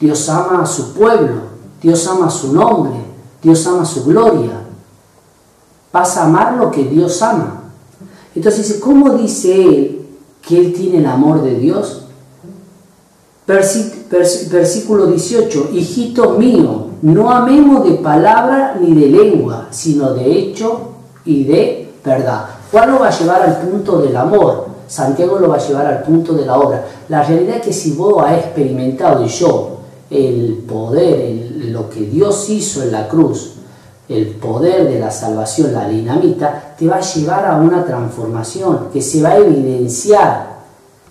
[0.00, 1.42] Dios ama a su pueblo,
[1.82, 3.07] Dios ama su nombre,
[3.42, 4.64] Dios ama su gloria.
[5.92, 7.62] vas a amar lo que Dios ama.
[8.34, 10.06] Entonces, ¿cómo dice él
[10.42, 12.04] que él tiene el amor de Dios?
[13.46, 20.90] Versículo 18, hijito mío, no amemos de palabra ni de lengua, sino de hecho
[21.24, 22.44] y de verdad.
[22.70, 24.66] ¿Cuál lo va a llevar al punto del amor?
[24.86, 26.86] Santiago lo va a llevar al punto de la obra.
[27.08, 29.78] La realidad es que si vos has experimentado y yo
[30.10, 33.54] el poder, lo que Dios hizo en la cruz,
[34.08, 39.02] el poder de la salvación, la dinamita, te va a llevar a una transformación que
[39.02, 40.58] se va a evidenciar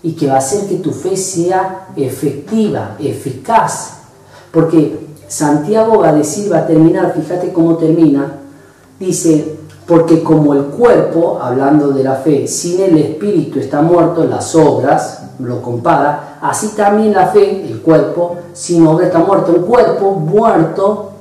[0.01, 3.97] y que va a hacer que tu fe sea efectiva, eficaz.
[4.51, 8.39] Porque Santiago va a decir, va a terminar, fíjate cómo termina,
[8.99, 14.55] dice, porque como el cuerpo, hablando de la fe, sin el espíritu está muerto, las
[14.55, 19.55] obras, lo compara, así también la fe, el cuerpo, sin obra está muerto.
[19.55, 21.11] El cuerpo muerto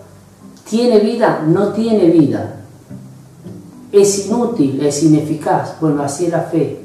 [0.68, 2.56] tiene vida, no tiene vida.
[3.92, 5.74] Es inútil, es ineficaz.
[5.80, 6.80] Bueno, así la fe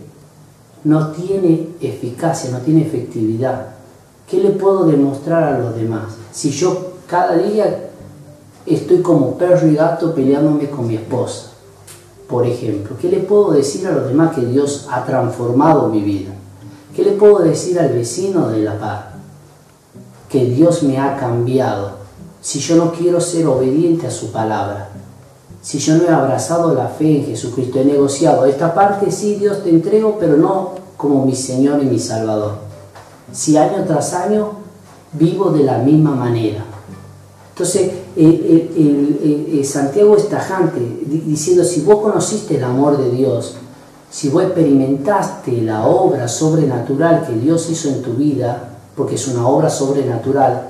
[0.84, 3.68] no tiene eficacia, no tiene efectividad.
[4.28, 6.14] ¿Qué le puedo demostrar a los demás?
[6.32, 7.90] Si yo cada día
[8.66, 11.52] estoy como perro y gato peleándome con mi esposa,
[12.28, 16.32] por ejemplo, ¿qué le puedo decir a los demás que Dios ha transformado mi vida?
[16.96, 19.06] ¿Qué le puedo decir al vecino de la paz?
[20.30, 22.02] Que Dios me ha cambiado.
[22.42, 24.90] Si yo no quiero ser obediente a su palabra,
[25.62, 29.64] si yo no he abrazado la fe en Jesucristo, he negociado esta parte, sí, Dios
[29.64, 32.56] te entrego, pero no como mi Señor y mi Salvador.
[33.32, 34.54] Si año tras año
[35.14, 36.66] vivo de la misma manera.
[37.54, 43.56] Entonces, el, Santiago es tajante, diciendo, si vos conociste el amor de Dios,
[44.12, 49.48] si vos experimentaste la obra sobrenatural que Dios hizo en tu vida, porque es una
[49.48, 50.64] obra sobrenatural,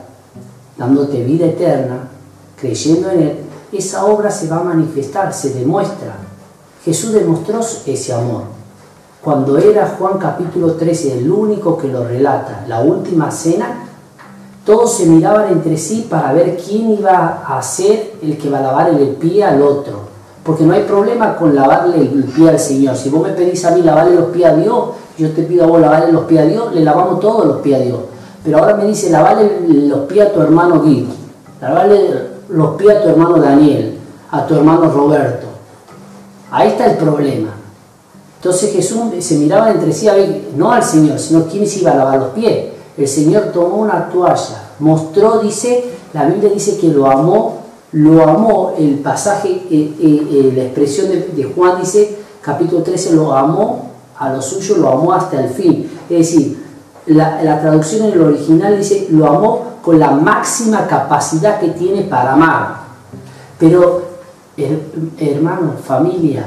[0.77, 2.07] dándote vida eterna,
[2.55, 3.37] creyendo en Él,
[3.71, 6.17] esa obra se va a manifestar, se demuestra.
[6.85, 8.43] Jesús demostró ese amor.
[9.23, 13.87] Cuando era Juan capítulo 13 el único que lo relata, la última cena,
[14.63, 18.63] todos se miraban entre sí para ver quién iba a ser el que va a
[18.63, 20.10] lavar el pie al otro.
[20.43, 22.95] Porque no hay problema con lavarle el pie al Señor.
[22.95, 24.85] Si vos me pedís a mí lavarle los pies a Dios,
[25.17, 27.79] yo te pido a vos lavarle los pies a Dios, le lavamos todos los pies
[27.79, 27.99] a Dios.
[28.43, 31.09] Pero ahora me dice lavarle los pies a tu hermano Guido,
[31.61, 33.99] lavarle los pies a tu hermano Daniel,
[34.31, 35.47] a tu hermano Roberto.
[36.49, 37.49] Ahí está el problema.
[38.37, 41.91] Entonces Jesús se miraba entre sí, a ver, no al Señor, sino quién se iba
[41.91, 42.69] a lavar los pies.
[42.97, 47.60] El Señor tomó una toalla, mostró, dice, la Biblia dice que lo amó,
[47.93, 53.91] lo amó, el pasaje, eh, eh, la expresión de, Juan dice, capítulo 13, lo amó
[54.17, 55.89] a lo suyo, lo amó hasta el fin.
[56.09, 56.63] Es decir,
[57.07, 62.03] la, la traducción en el original dice, lo amó con la máxima capacidad que tiene
[62.03, 62.81] para amar.
[63.59, 64.03] Pero,
[65.17, 66.45] hermano, familia,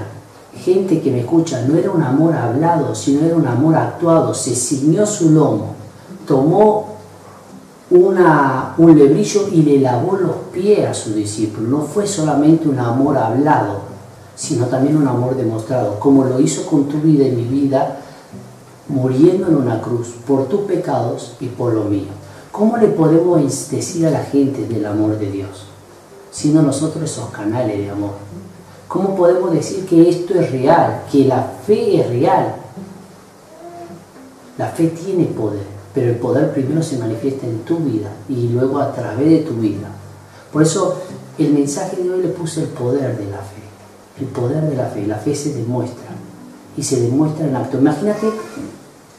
[0.57, 4.33] gente que me escucha, no era un amor hablado, sino era un amor actuado.
[4.33, 5.75] Se ciñó su lomo,
[6.27, 6.94] tomó
[7.95, 11.69] una, un lebrillo y le lavó los pies a su discípulo.
[11.69, 13.83] No fue solamente un amor hablado,
[14.35, 17.99] sino también un amor demostrado, como lo hizo con tu vida y mi vida,
[18.89, 22.09] muriendo en una cruz por tus pecados y por lo mío.
[22.51, 25.67] ¿Cómo le podemos decir a la gente del amor de Dios?
[26.33, 28.13] Sino nosotros esos canales de amor.
[28.89, 32.57] ¿Cómo podemos decir que esto es real, que la fe es real?
[34.59, 38.81] La fe tiene poder, pero el poder primero se manifiesta en tu vida y luego
[38.81, 39.89] a través de tu vida.
[40.53, 41.01] Por eso
[41.39, 43.63] el mensaje de hoy le puse el poder de la fe.
[44.21, 45.07] El poder de la fe.
[45.07, 46.11] La fe se demuestra
[46.77, 47.79] y se demuestra en acto.
[47.79, 48.27] Imagínate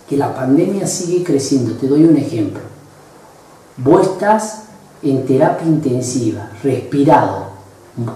[0.07, 1.75] que la pandemia sigue creciendo.
[1.75, 2.61] Te doy un ejemplo.
[3.77, 4.63] Vos estás
[5.01, 7.47] en terapia intensiva, respirado,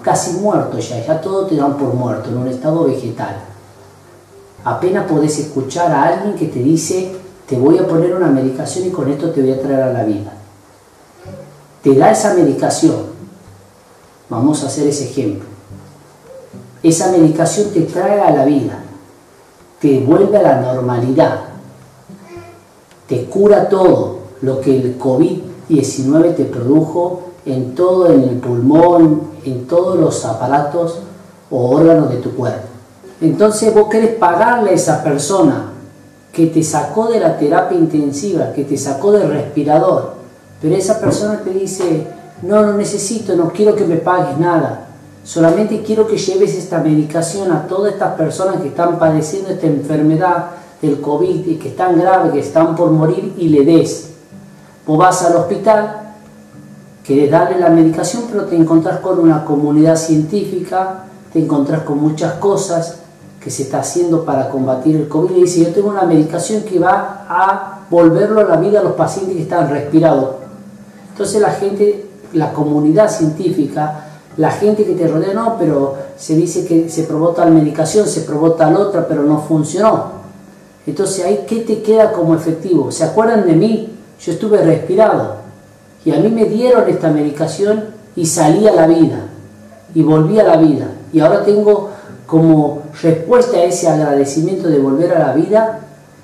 [0.02, 3.42] casi muerto ya, ya todo te dan por muerto, en un estado vegetal.
[4.64, 7.19] Apenas podés escuchar a alguien que te dice,
[7.50, 10.04] te voy a poner una medicación y con esto te voy a traer a la
[10.04, 10.32] vida.
[11.82, 12.98] Te da esa medicación.
[14.30, 15.50] Vamos a hacer ese ejemplo.
[16.84, 18.80] Esa medicación te trae a la vida,
[19.82, 21.40] te vuelve a la normalidad,
[23.08, 29.68] te cura todo lo que el COVID 19 te produjo en todo el pulmón, en
[29.68, 31.00] todos los aparatos
[31.50, 32.68] o órganos de tu cuerpo.
[33.20, 35.69] Entonces vos querés pagarle a esa persona
[36.32, 40.16] que te sacó de la terapia intensiva, que te sacó del respirador,
[40.62, 42.08] pero esa persona te dice,
[42.42, 44.88] no, no necesito, no quiero que me pagues nada,
[45.24, 50.46] solamente quiero que lleves esta medicación a todas estas personas que están padeciendo esta enfermedad
[50.82, 54.12] del COVID y que están graves, que están por morir y le des.
[54.88, 56.14] O vas al hospital,
[57.04, 62.34] querés darle la medicación, pero te encontrás con una comunidad científica te encontrás con muchas
[62.34, 63.00] cosas
[63.50, 65.36] se está haciendo para combatir el COVID.
[65.36, 68.94] Y dice, yo tengo una medicación que va a volverlo a la vida a los
[68.94, 70.36] pacientes que están respirados.
[71.12, 74.06] Entonces la gente, la comunidad científica,
[74.38, 78.22] la gente que te rodea, no, pero se dice que se probó tal medicación, se
[78.22, 80.20] probó tal otra, pero no funcionó.
[80.88, 82.92] Entonces ahí, ¿qué te queda como efectivo?
[82.92, 83.96] ¿Se acuerdan de mí?
[84.22, 85.36] Yo estuve respirado
[86.06, 87.86] y a mí me dieron esta medicación
[88.16, 89.28] y salí a la vida
[89.94, 90.88] y volví a la vida.
[91.12, 91.90] Y ahora tengo
[92.30, 95.80] como respuesta a ese agradecimiento de volver a la vida,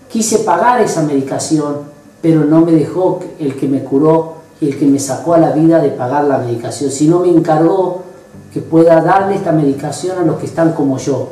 [0.07, 1.77] quise pagar esa medicación,
[2.21, 5.51] pero no me dejó el que me curó y el que me sacó a la
[5.51, 8.03] vida de pagar la medicación, sino me encargó
[8.53, 11.29] que pueda darle esta medicación a los que están como yo.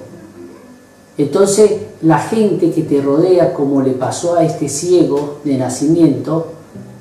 [1.19, 6.47] Entonces la gente que te rodea, como le pasó a este ciego de nacimiento,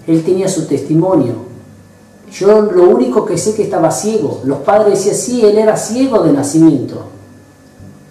[0.06, 1.34] él tenía su testimonio.
[2.30, 4.40] Yo lo único que sé que estaba ciego.
[4.44, 7.12] Los padres decían, sí, él era ciego de nacimiento.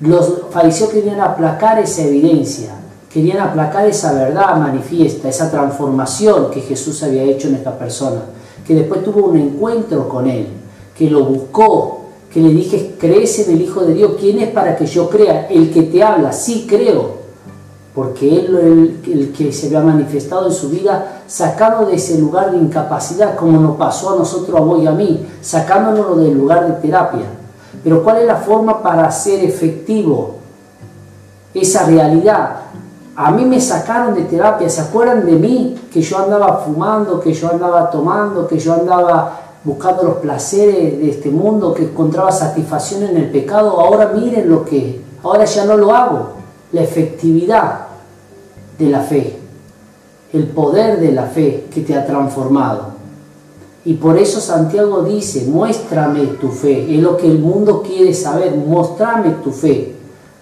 [0.02, 2.72] Los fariseos querían aplacar esa evidencia,
[3.14, 8.22] querían aplacar esa verdad manifiesta, esa transformación que Jesús había hecho en esta persona,
[8.66, 10.48] que después tuvo un encuentro con él,
[10.98, 14.76] que lo buscó, que le dije, crees en el Hijo de Dios, ¿quién es para
[14.76, 15.46] que yo crea?
[15.48, 17.22] El que te habla, sí creo,
[17.94, 18.56] porque Él
[19.06, 23.36] el, el que se había manifestado en su vida, sacado de ese lugar de incapacidad,
[23.36, 27.41] como nos pasó a nosotros, a vos y a mí, sacándonos del lugar de terapia.
[27.84, 30.36] Pero ¿cuál es la forma para hacer efectivo
[31.54, 32.58] esa realidad?
[33.16, 35.80] A mí me sacaron de terapia, ¿se acuerdan de mí?
[35.92, 41.10] Que yo andaba fumando, que yo andaba tomando, que yo andaba buscando los placeres de
[41.10, 45.78] este mundo, que encontraba satisfacción en el pecado, ahora miren lo que, ahora ya no
[45.78, 46.34] lo hago.
[46.72, 47.88] La efectividad
[48.80, 49.40] de la fe,
[50.32, 52.91] el poder de la fe que te ha transformado.
[53.84, 58.56] Y por eso Santiago dice, muéstrame tu fe, es lo que el mundo quiere saber,
[58.56, 59.96] muéstrame tu fe,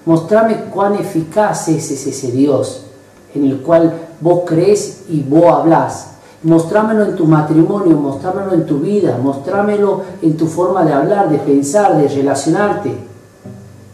[0.06, 2.86] muéstrame cuán eficaz es ese Dios
[3.34, 6.10] en el cual vos crees y vos hablas
[6.42, 11.38] Mostrámelo en tu matrimonio, mostrámelo en tu vida, mostrámelo en tu forma de hablar, de
[11.38, 12.96] pensar, de relacionarte.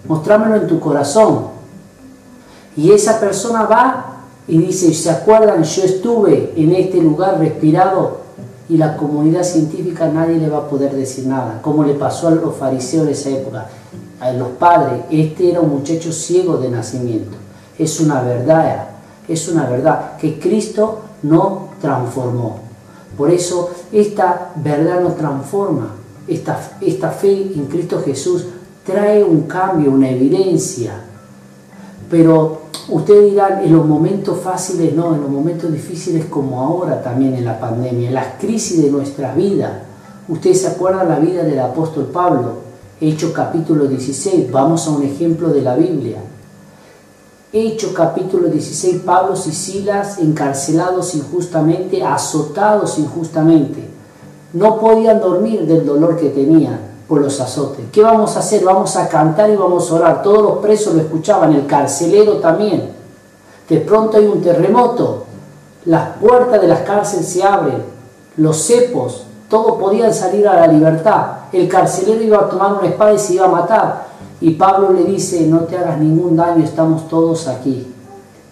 [0.08, 1.48] Mostrámelo en tu corazón.
[2.78, 5.64] Y esa persona va y dice, ¿se acuerdan?
[5.64, 8.25] Yo estuve en este lugar respirado
[8.68, 12.32] y la comunidad científica nadie le va a poder decir nada, como le pasó a
[12.32, 13.68] los fariseos de esa época,
[14.20, 15.02] a los padres.
[15.12, 17.38] Este era un muchacho ciego de nacimiento.
[17.78, 18.88] Es una verdad,
[19.28, 22.60] es una verdad que Cristo no transformó.
[23.18, 25.96] Por eso esta verdad nos transforma.
[26.28, 28.46] Esta, esta fe en Cristo Jesús
[28.84, 30.94] trae un cambio, una evidencia.
[32.10, 37.36] Pero ustedes dirán, en los momentos fáciles no, en los momentos difíciles como ahora también
[37.36, 39.84] en la pandemia, en las crisis de nuestra vida.
[40.28, 42.66] Ustedes se acuerdan la vida del apóstol Pablo,
[43.02, 46.18] Hechos capítulo 16, vamos a un ejemplo de la Biblia.
[47.52, 53.90] Hecho capítulo 16, Pablo y Silas encarcelados injustamente, azotados injustamente.
[54.54, 57.86] No podían dormir del dolor que tenían por los azotes.
[57.92, 58.64] ¿Qué vamos a hacer?
[58.64, 60.24] Vamos a cantar y vamos a orar.
[60.24, 62.92] Todos los presos lo escuchaban, el carcelero también.
[63.70, 65.26] De pronto hay un terremoto,
[65.86, 67.84] las puertas de las cárceles se abren,
[68.38, 71.26] los cepos, todos podían salir a la libertad.
[71.52, 74.08] El carcelero iba a tomar una espada y se iba a matar.
[74.42, 77.88] Y Pablo le dice, no te hagas ningún daño, estamos todos aquí.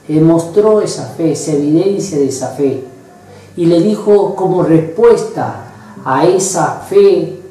[0.08, 2.84] Él mostró esa fe, esa evidencia de esa fe.
[3.56, 5.66] Y le dijo como respuesta
[6.06, 7.43] a esa fe,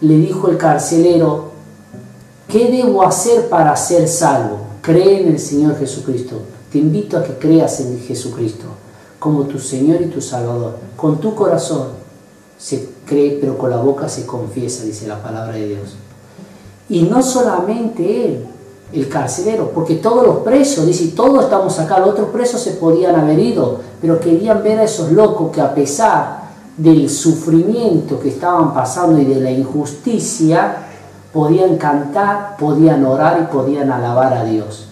[0.00, 1.50] le dijo el carcelero,
[2.48, 4.58] ¿qué debo hacer para ser salvo?
[4.80, 6.36] Cree en el Señor Jesucristo.
[6.72, 8.66] Te invito a que creas en Jesucristo
[9.18, 10.76] como tu Señor y tu Salvador.
[10.96, 11.88] Con tu corazón
[12.58, 15.96] se cree, pero con la boca se confiesa, dice la palabra de Dios.
[16.88, 18.46] Y no solamente él,
[18.92, 23.14] el carcelero, porque todos los presos, dice, todos estamos acá, los otros presos se podían
[23.14, 26.39] haber ido, pero querían ver a esos locos que a pesar
[26.80, 30.76] del sufrimiento que estaban pasando y de la injusticia,
[31.32, 34.86] podían cantar, podían orar y podían alabar a Dios.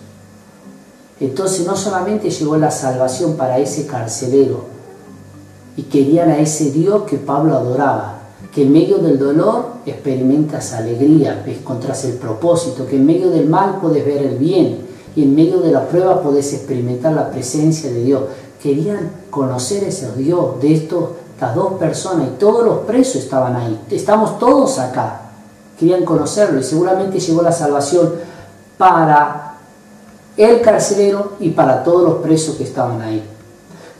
[1.20, 4.78] Entonces no solamente llegó la salvación para ese carcelero,
[5.78, 8.18] y querían a ese Dios que Pablo adoraba,
[8.52, 13.78] que en medio del dolor experimentas alegría, encontrás el propósito, que en medio del mal
[13.80, 14.80] puedes ver el bien
[15.14, 18.22] y en medio de la prueba puedes experimentar la presencia de Dios.
[18.60, 23.78] Querían conocer ese Dios de estos, estas dos personas y todos los presos estaban ahí.
[23.92, 25.20] Estamos todos acá.
[25.78, 28.14] Querían conocerlo y seguramente llegó la salvación
[28.76, 29.54] para
[30.36, 33.22] el carcelero y para todos los presos que estaban ahí.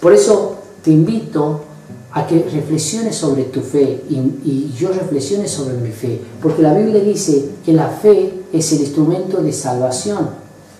[0.01, 1.61] Por eso te invito
[2.11, 7.01] a que reflexiones sobre tu fe y, yo reflexione sobre mi fe, porque la Biblia
[7.05, 10.31] dice que la fe es el instrumento de salvación,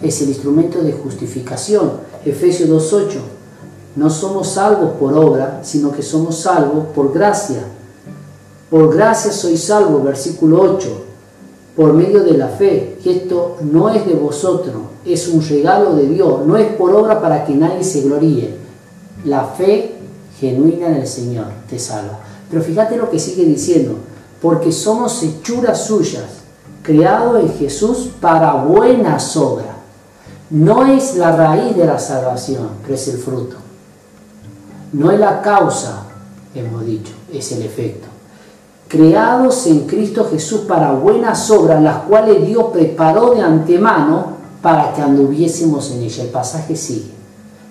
[0.03, 1.93] es el instrumento de justificación.
[2.25, 3.38] Efesios 2.8,
[3.99, 7.65] no somos salvos por obra, sino que somos salvos por gracia.
[8.71, 10.89] Por gracia soy salvo, versículo 8,
[11.75, 12.97] por medio de la fe.
[13.05, 17.21] Y esto no es de vosotros, es un regalo de Dios, no es por obra
[17.21, 18.55] para que nadie se gloríe.
[19.25, 19.97] La fe
[20.39, 22.21] genuina en el Señor te salva.
[22.49, 23.97] Pero fíjate lo que sigue diciendo,
[24.41, 26.27] porque somos hechuras suyas,
[26.83, 29.75] creados en Jesús para buenas obras.
[30.51, 33.57] No es la raíz de la salvación, pero es el fruto.
[34.93, 36.05] No es la causa,
[36.55, 38.09] hemos dicho, es el efecto.
[38.89, 45.03] Creados en Cristo Jesús para buenas obras, las cuales Dios preparó de antemano para que
[45.03, 46.25] anduviésemos en ella.
[46.25, 47.11] El pasaje sigue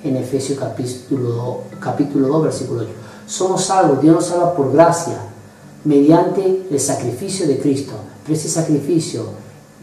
[0.04, 2.90] en Efesios capítulo 2, capítulo 2 versículo 8.
[3.26, 5.18] Somos salvos, Dios nos salva por gracia,
[5.86, 7.94] mediante el sacrificio de Cristo.
[8.24, 9.24] Pero ese sacrificio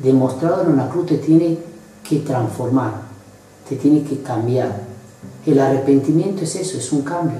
[0.02, 1.58] demostrado en una cruz te tiene
[2.08, 2.92] que transformar,
[3.68, 4.93] te tiene que cambiar.
[5.46, 7.38] El arrepentimiento es eso, es un cambio.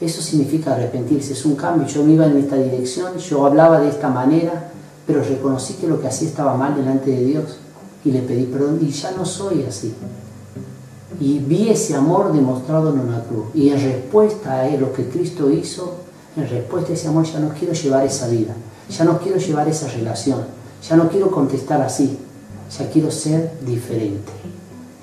[0.00, 1.86] Eso significa arrepentirse, es un cambio.
[1.86, 4.70] Yo me iba en esta dirección, yo hablaba de esta manera,
[5.06, 7.58] pero reconocí que lo que hacía estaba mal delante de Dios
[8.04, 9.94] y le pedí perdón y ya no soy así.
[11.20, 13.46] Y vi ese amor demostrado en una cruz.
[13.54, 15.94] Y en respuesta a lo que Cristo hizo,
[16.36, 18.54] en respuesta a ese amor ya no quiero llevar esa vida,
[18.90, 20.40] ya no quiero llevar esa relación,
[20.88, 22.18] ya no quiero contestar así,
[22.76, 24.32] ya quiero ser diferente.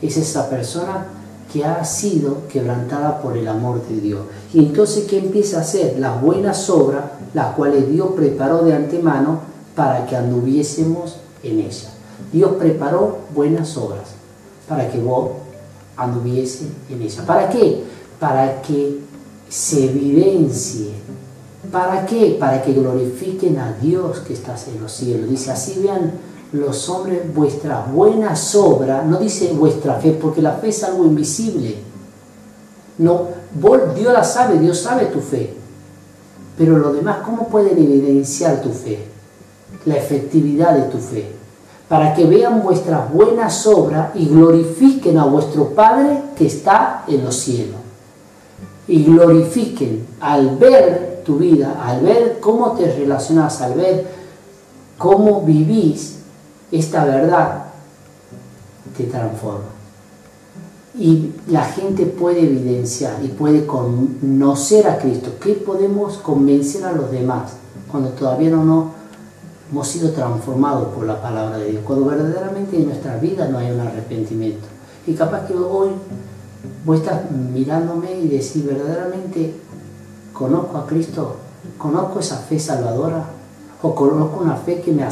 [0.01, 1.05] Es esa persona
[1.51, 4.21] que ha sido quebrantada por el amor de Dios.
[4.53, 5.99] Y entonces, ¿qué empieza a hacer?
[5.99, 9.39] Las buenas obras, las cuales Dios preparó de antemano
[9.75, 11.89] para que anduviésemos en ellas.
[12.31, 14.11] Dios preparó buenas obras
[14.67, 15.31] para que vos
[15.97, 17.25] anduviese en ellas.
[17.25, 17.83] ¿Para qué?
[18.19, 18.99] Para que
[19.49, 20.91] se evidencie.
[21.71, 22.37] ¿Para qué?
[22.39, 25.29] Para que glorifiquen a Dios que está en los cielos.
[25.29, 26.13] Dice, así vean
[26.51, 29.05] los hombres vuestras buenas obras.
[29.05, 31.75] No dice vuestra fe, porque la fe es algo invisible.
[32.97, 33.27] No,
[33.95, 35.53] Dios la sabe, Dios sabe tu fe.
[36.57, 39.05] Pero lo demás, ¿cómo pueden evidenciar tu fe?
[39.85, 41.41] La efectividad de tu fe
[41.91, 47.35] para que vean vuestras buenas obras y glorifiquen a vuestro Padre que está en los
[47.35, 47.75] cielos.
[48.87, 54.07] Y glorifiquen al ver tu vida, al ver cómo te relacionas, al ver
[54.97, 56.19] cómo vivís
[56.71, 57.65] esta verdad,
[58.97, 59.65] te transforma.
[60.97, 65.31] Y la gente puede evidenciar y puede conocer a Cristo.
[65.41, 67.53] ¿Qué podemos convencer a los demás
[67.89, 68.85] cuando todavía no nos
[69.71, 73.71] hemos sido transformados por la palabra de Dios, cuando verdaderamente en nuestra vida no hay
[73.71, 74.67] un arrepentimiento.
[75.07, 75.91] Y capaz que hoy
[76.85, 79.55] vos estás mirándome y decir, verdaderamente
[80.33, 81.37] conozco a Cristo,
[81.77, 83.25] conozco esa fe salvadora,
[83.81, 85.03] o conozco una fe que me,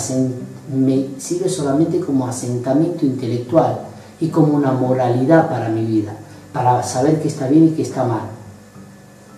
[0.74, 3.80] me sirve solamente como asentamiento intelectual
[4.20, 6.13] y como una moralidad para mi vida,
[6.53, 8.30] para saber que está bien y que está mal.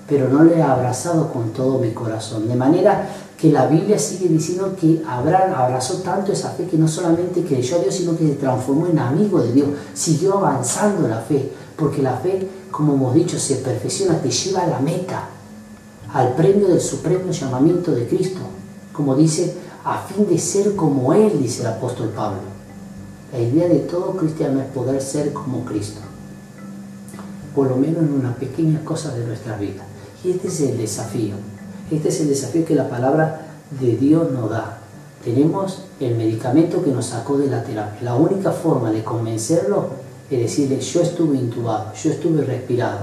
[0.07, 2.47] Pero no le he abrazado con todo mi corazón.
[2.47, 3.07] De manera
[3.38, 7.77] que la Biblia sigue diciendo que Abraham abrazó tanto esa fe que no solamente creyó
[7.77, 12.01] a Dios, sino que se transformó en amigo de Dios, siguió avanzando la fe, porque
[12.01, 15.29] la fe, como hemos dicho, se perfecciona, te lleva a la meta,
[16.13, 18.41] al premio del supremo llamamiento de Cristo,
[18.91, 22.41] como dice, a fin de ser como Él, dice el apóstol Pablo.
[23.32, 26.01] La idea de todo cristiano es poder ser como Cristo,
[27.55, 29.84] por lo menos en una pequeña cosa de nuestra vida.
[30.23, 31.36] Y este es el desafío.
[31.89, 33.47] Este es el desafío que la palabra
[33.79, 34.79] de Dios nos da.
[35.23, 38.01] Tenemos el medicamento que nos sacó de la terapia.
[38.01, 39.89] La única forma de convencerlo
[40.29, 42.99] es decirle, yo estuve intubado, yo estuve respirado.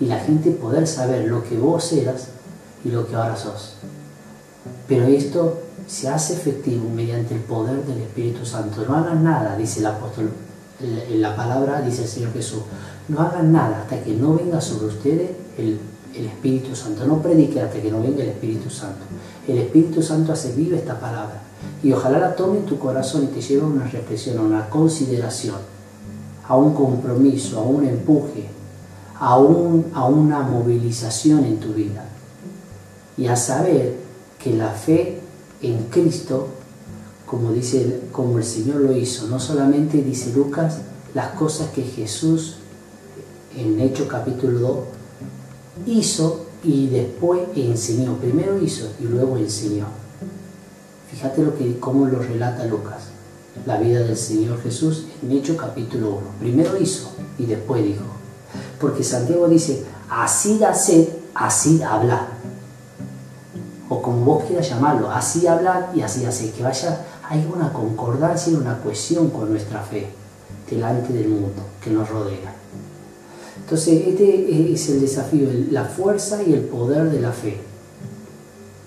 [0.00, 2.28] Y la gente poder saber lo que vos eras
[2.84, 3.74] y lo que ahora sos.
[4.88, 5.58] Pero esto
[5.92, 8.82] se hace efectivo mediante el poder del Espíritu Santo.
[8.88, 10.30] No hagan nada, dice el apóstol,
[10.80, 12.62] en la palabra dice el Señor Jesús.
[13.08, 15.78] No hagan nada hasta que no venga sobre ustedes el
[16.14, 17.06] Espíritu Santo.
[17.06, 19.00] No predique hasta que no venga el Espíritu Santo.
[19.46, 21.42] El Espíritu Santo hace viva esta palabra.
[21.82, 24.70] Y ojalá la tome en tu corazón y te lleve a una reflexión, a una
[24.70, 25.56] consideración,
[26.48, 28.46] a un compromiso, a un empuje,
[29.20, 32.02] a, a una movilización en tu vida.
[33.18, 33.96] Y a saber
[34.42, 35.21] que la fe
[35.62, 36.48] en Cristo,
[37.26, 40.78] como, dice, como el Señor lo hizo, no solamente dice Lucas
[41.14, 42.56] las cosas que Jesús
[43.56, 44.78] en Hechos capítulo 2
[45.86, 48.16] hizo y después enseñó.
[48.16, 49.86] Primero hizo y luego enseñó.
[51.10, 53.04] Fíjate lo que, cómo lo relata Lucas,
[53.66, 56.20] la vida del Señor Jesús en Hechos capítulo 1.
[56.40, 58.04] Primero hizo y después dijo.
[58.80, 60.74] Porque Santiago dice, así da
[61.34, 62.28] así habla.
[63.92, 68.52] O como vos quieras llamarlo, así hablar y así hacer, que vaya, hay una concordancia
[68.52, 70.06] y una cohesión con nuestra fe
[70.70, 72.54] delante del mundo que nos rodea.
[73.60, 77.58] Entonces, este es el desafío, la fuerza y el poder de la fe.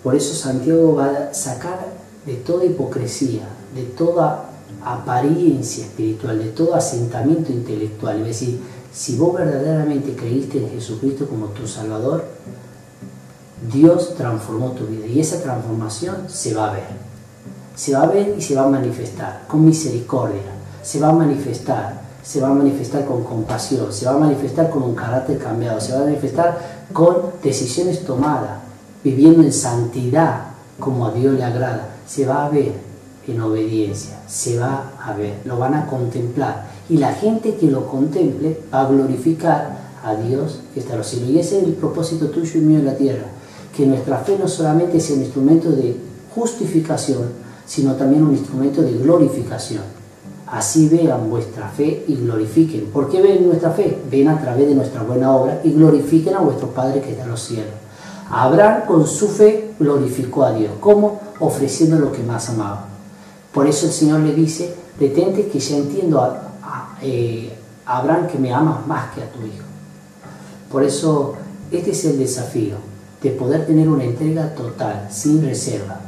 [0.03, 1.85] Por eso Santiago va a sacar
[2.25, 4.49] de toda hipocresía, de toda
[4.83, 8.21] apariencia espiritual, de todo asentamiento intelectual.
[8.21, 8.59] Es decir,
[8.91, 12.25] si vos verdaderamente creíste en Jesucristo como tu Salvador,
[13.71, 16.83] Dios transformó tu vida y esa transformación se va a ver.
[17.75, 20.41] Se va a ver y se va a manifestar con misericordia.
[20.83, 24.83] Se va a manifestar, se va a manifestar con compasión, se va a manifestar con
[24.83, 28.59] un carácter cambiado, se va a manifestar con decisiones tomadas,
[29.03, 30.47] viviendo en santidad
[30.79, 31.89] como a Dios le agrada.
[32.05, 32.73] Se va a ver
[33.27, 36.67] en obediencia, se va a ver, lo van a contemplar.
[36.89, 41.07] Y la gente que lo contemple va a glorificar a Dios que está en los
[41.07, 41.29] cielos.
[41.29, 43.25] Y ese es el propósito tuyo y mío en la tierra
[43.75, 45.97] que nuestra fe no solamente sea un instrumento de
[46.33, 47.23] justificación,
[47.65, 49.83] sino también un instrumento de glorificación.
[50.47, 52.85] Así vean vuestra fe y glorifiquen.
[52.85, 53.97] ¿Por qué ven nuestra fe?
[54.09, 57.31] Ven a través de nuestra buena obra y glorifiquen a vuestro Padre que está en
[57.31, 57.73] los cielos.
[58.29, 60.71] Abraham con su fe glorificó a Dios.
[60.79, 61.19] ¿Cómo?
[61.39, 62.87] Ofreciendo lo que más amaba.
[63.53, 67.51] Por eso el Señor le dice, detente que ya entiendo a, eh,
[67.85, 69.65] Abraham que me amas más que a tu hijo.
[70.71, 71.35] Por eso
[71.71, 72.94] este es el desafío
[73.25, 75.99] de poder tener una entrega total, sin reserva,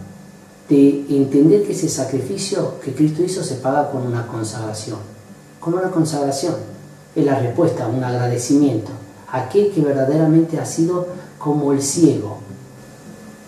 [0.70, 4.99] de entender que ese sacrificio que Cristo hizo se paga con una consagración,
[5.59, 6.53] con una consagración,
[7.15, 8.91] es la respuesta, un agradecimiento,
[9.32, 11.07] aquel que verdaderamente ha sido
[11.39, 12.38] como el ciego,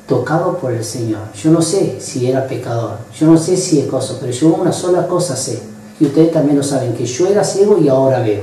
[0.08, 1.32] tocado por el Señor.
[1.34, 4.72] Yo no sé si era pecador, yo no sé si es cosa, pero yo una
[4.72, 5.62] sola cosa sé,
[6.00, 8.42] y ustedes también lo saben, que yo era ciego y ahora veo,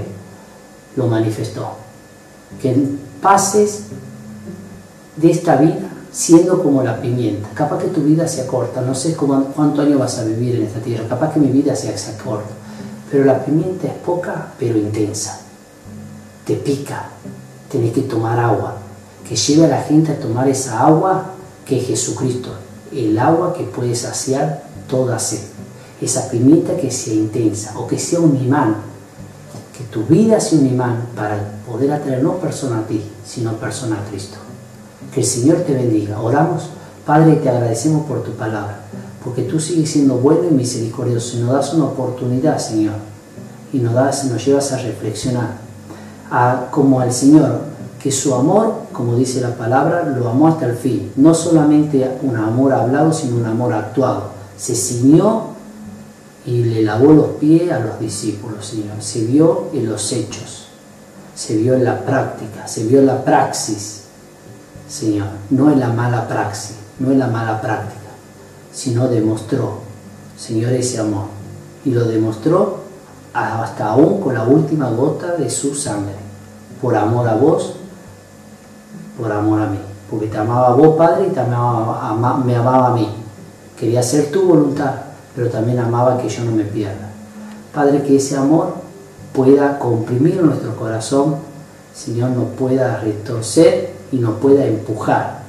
[0.94, 1.70] lo manifestó.
[2.62, 2.76] Que
[3.20, 3.86] pases
[5.16, 7.50] de esta vida siendo como la pimienta.
[7.54, 10.62] Capaz que tu vida sea corta, no sé cómo, cuánto año vas a vivir en
[10.62, 11.94] esta tierra, capaz que mi vida sea
[12.24, 12.48] corta,
[13.10, 15.40] pero la pimienta es poca pero intensa.
[16.46, 17.10] Te pica,
[17.70, 18.76] tienes que tomar agua,
[19.28, 21.32] que lleve a la gente a tomar esa agua
[21.66, 22.50] que es Jesucristo,
[22.92, 25.40] el agua que puede saciar toda sed.
[26.00, 28.76] Esa pimienta que sea intensa o que sea un imán,
[29.76, 34.00] que tu vida sea un imán para poder atraer no persona a ti, sino persona
[34.00, 34.45] a Cristo.
[35.12, 36.20] Que el Señor te bendiga.
[36.20, 36.70] Oramos.
[37.06, 38.80] Padre, te agradecemos por tu palabra,
[39.22, 42.94] porque tú sigues siendo bueno y misericordioso nos das una oportunidad, Señor,
[43.72, 45.50] y nos, das, nos llevas a reflexionar
[46.32, 47.60] a, como al Señor,
[48.02, 51.12] que su amor, como dice la palabra, lo amó hasta el fin.
[51.14, 54.30] No solamente un amor hablado, sino un amor actuado.
[54.58, 55.50] Se ciñó
[56.44, 58.96] y le lavó los pies a los discípulos, Señor.
[59.00, 60.66] Se vio en los hechos,
[61.36, 64.05] se vio en la práctica, se vio en la praxis
[64.88, 68.10] Señor, no es la mala praxis, no es la mala práctica,
[68.72, 69.80] sino demostró,
[70.38, 71.26] Señor, ese amor.
[71.84, 72.80] Y lo demostró
[73.32, 76.14] hasta aún con la última gota de su sangre,
[76.80, 77.74] por amor a vos,
[79.18, 79.78] por amor a mí.
[80.08, 83.08] Porque te amaba a vos, Padre, y te amaba, me amaba a mí.
[83.76, 84.94] Quería hacer tu voluntad,
[85.34, 87.10] pero también amaba que yo no me pierda.
[87.74, 88.74] Padre, que ese amor
[89.32, 91.36] pueda comprimir nuestro corazón,
[91.92, 95.40] Señor, no pueda retorcer y nos pueda empujar,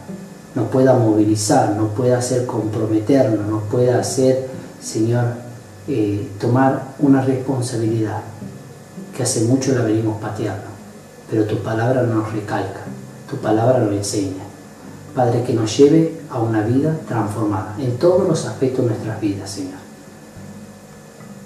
[0.55, 4.47] nos pueda movilizar, nos pueda hacer comprometernos, nos pueda hacer,
[4.81, 5.25] Señor,
[5.87, 8.21] eh, tomar una responsabilidad
[9.15, 10.65] que hace mucho la venimos pateando,
[11.29, 12.81] pero tu palabra nos recalca,
[13.29, 14.43] tu palabra nos enseña.
[15.15, 19.49] Padre, que nos lleve a una vida transformada en todos los aspectos de nuestras vidas,
[19.49, 19.79] Señor.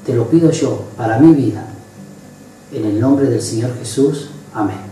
[0.05, 1.63] Te lo pido yo para mi vida,
[2.73, 4.31] en el nombre del Señor Jesús.
[4.53, 4.90] Amén.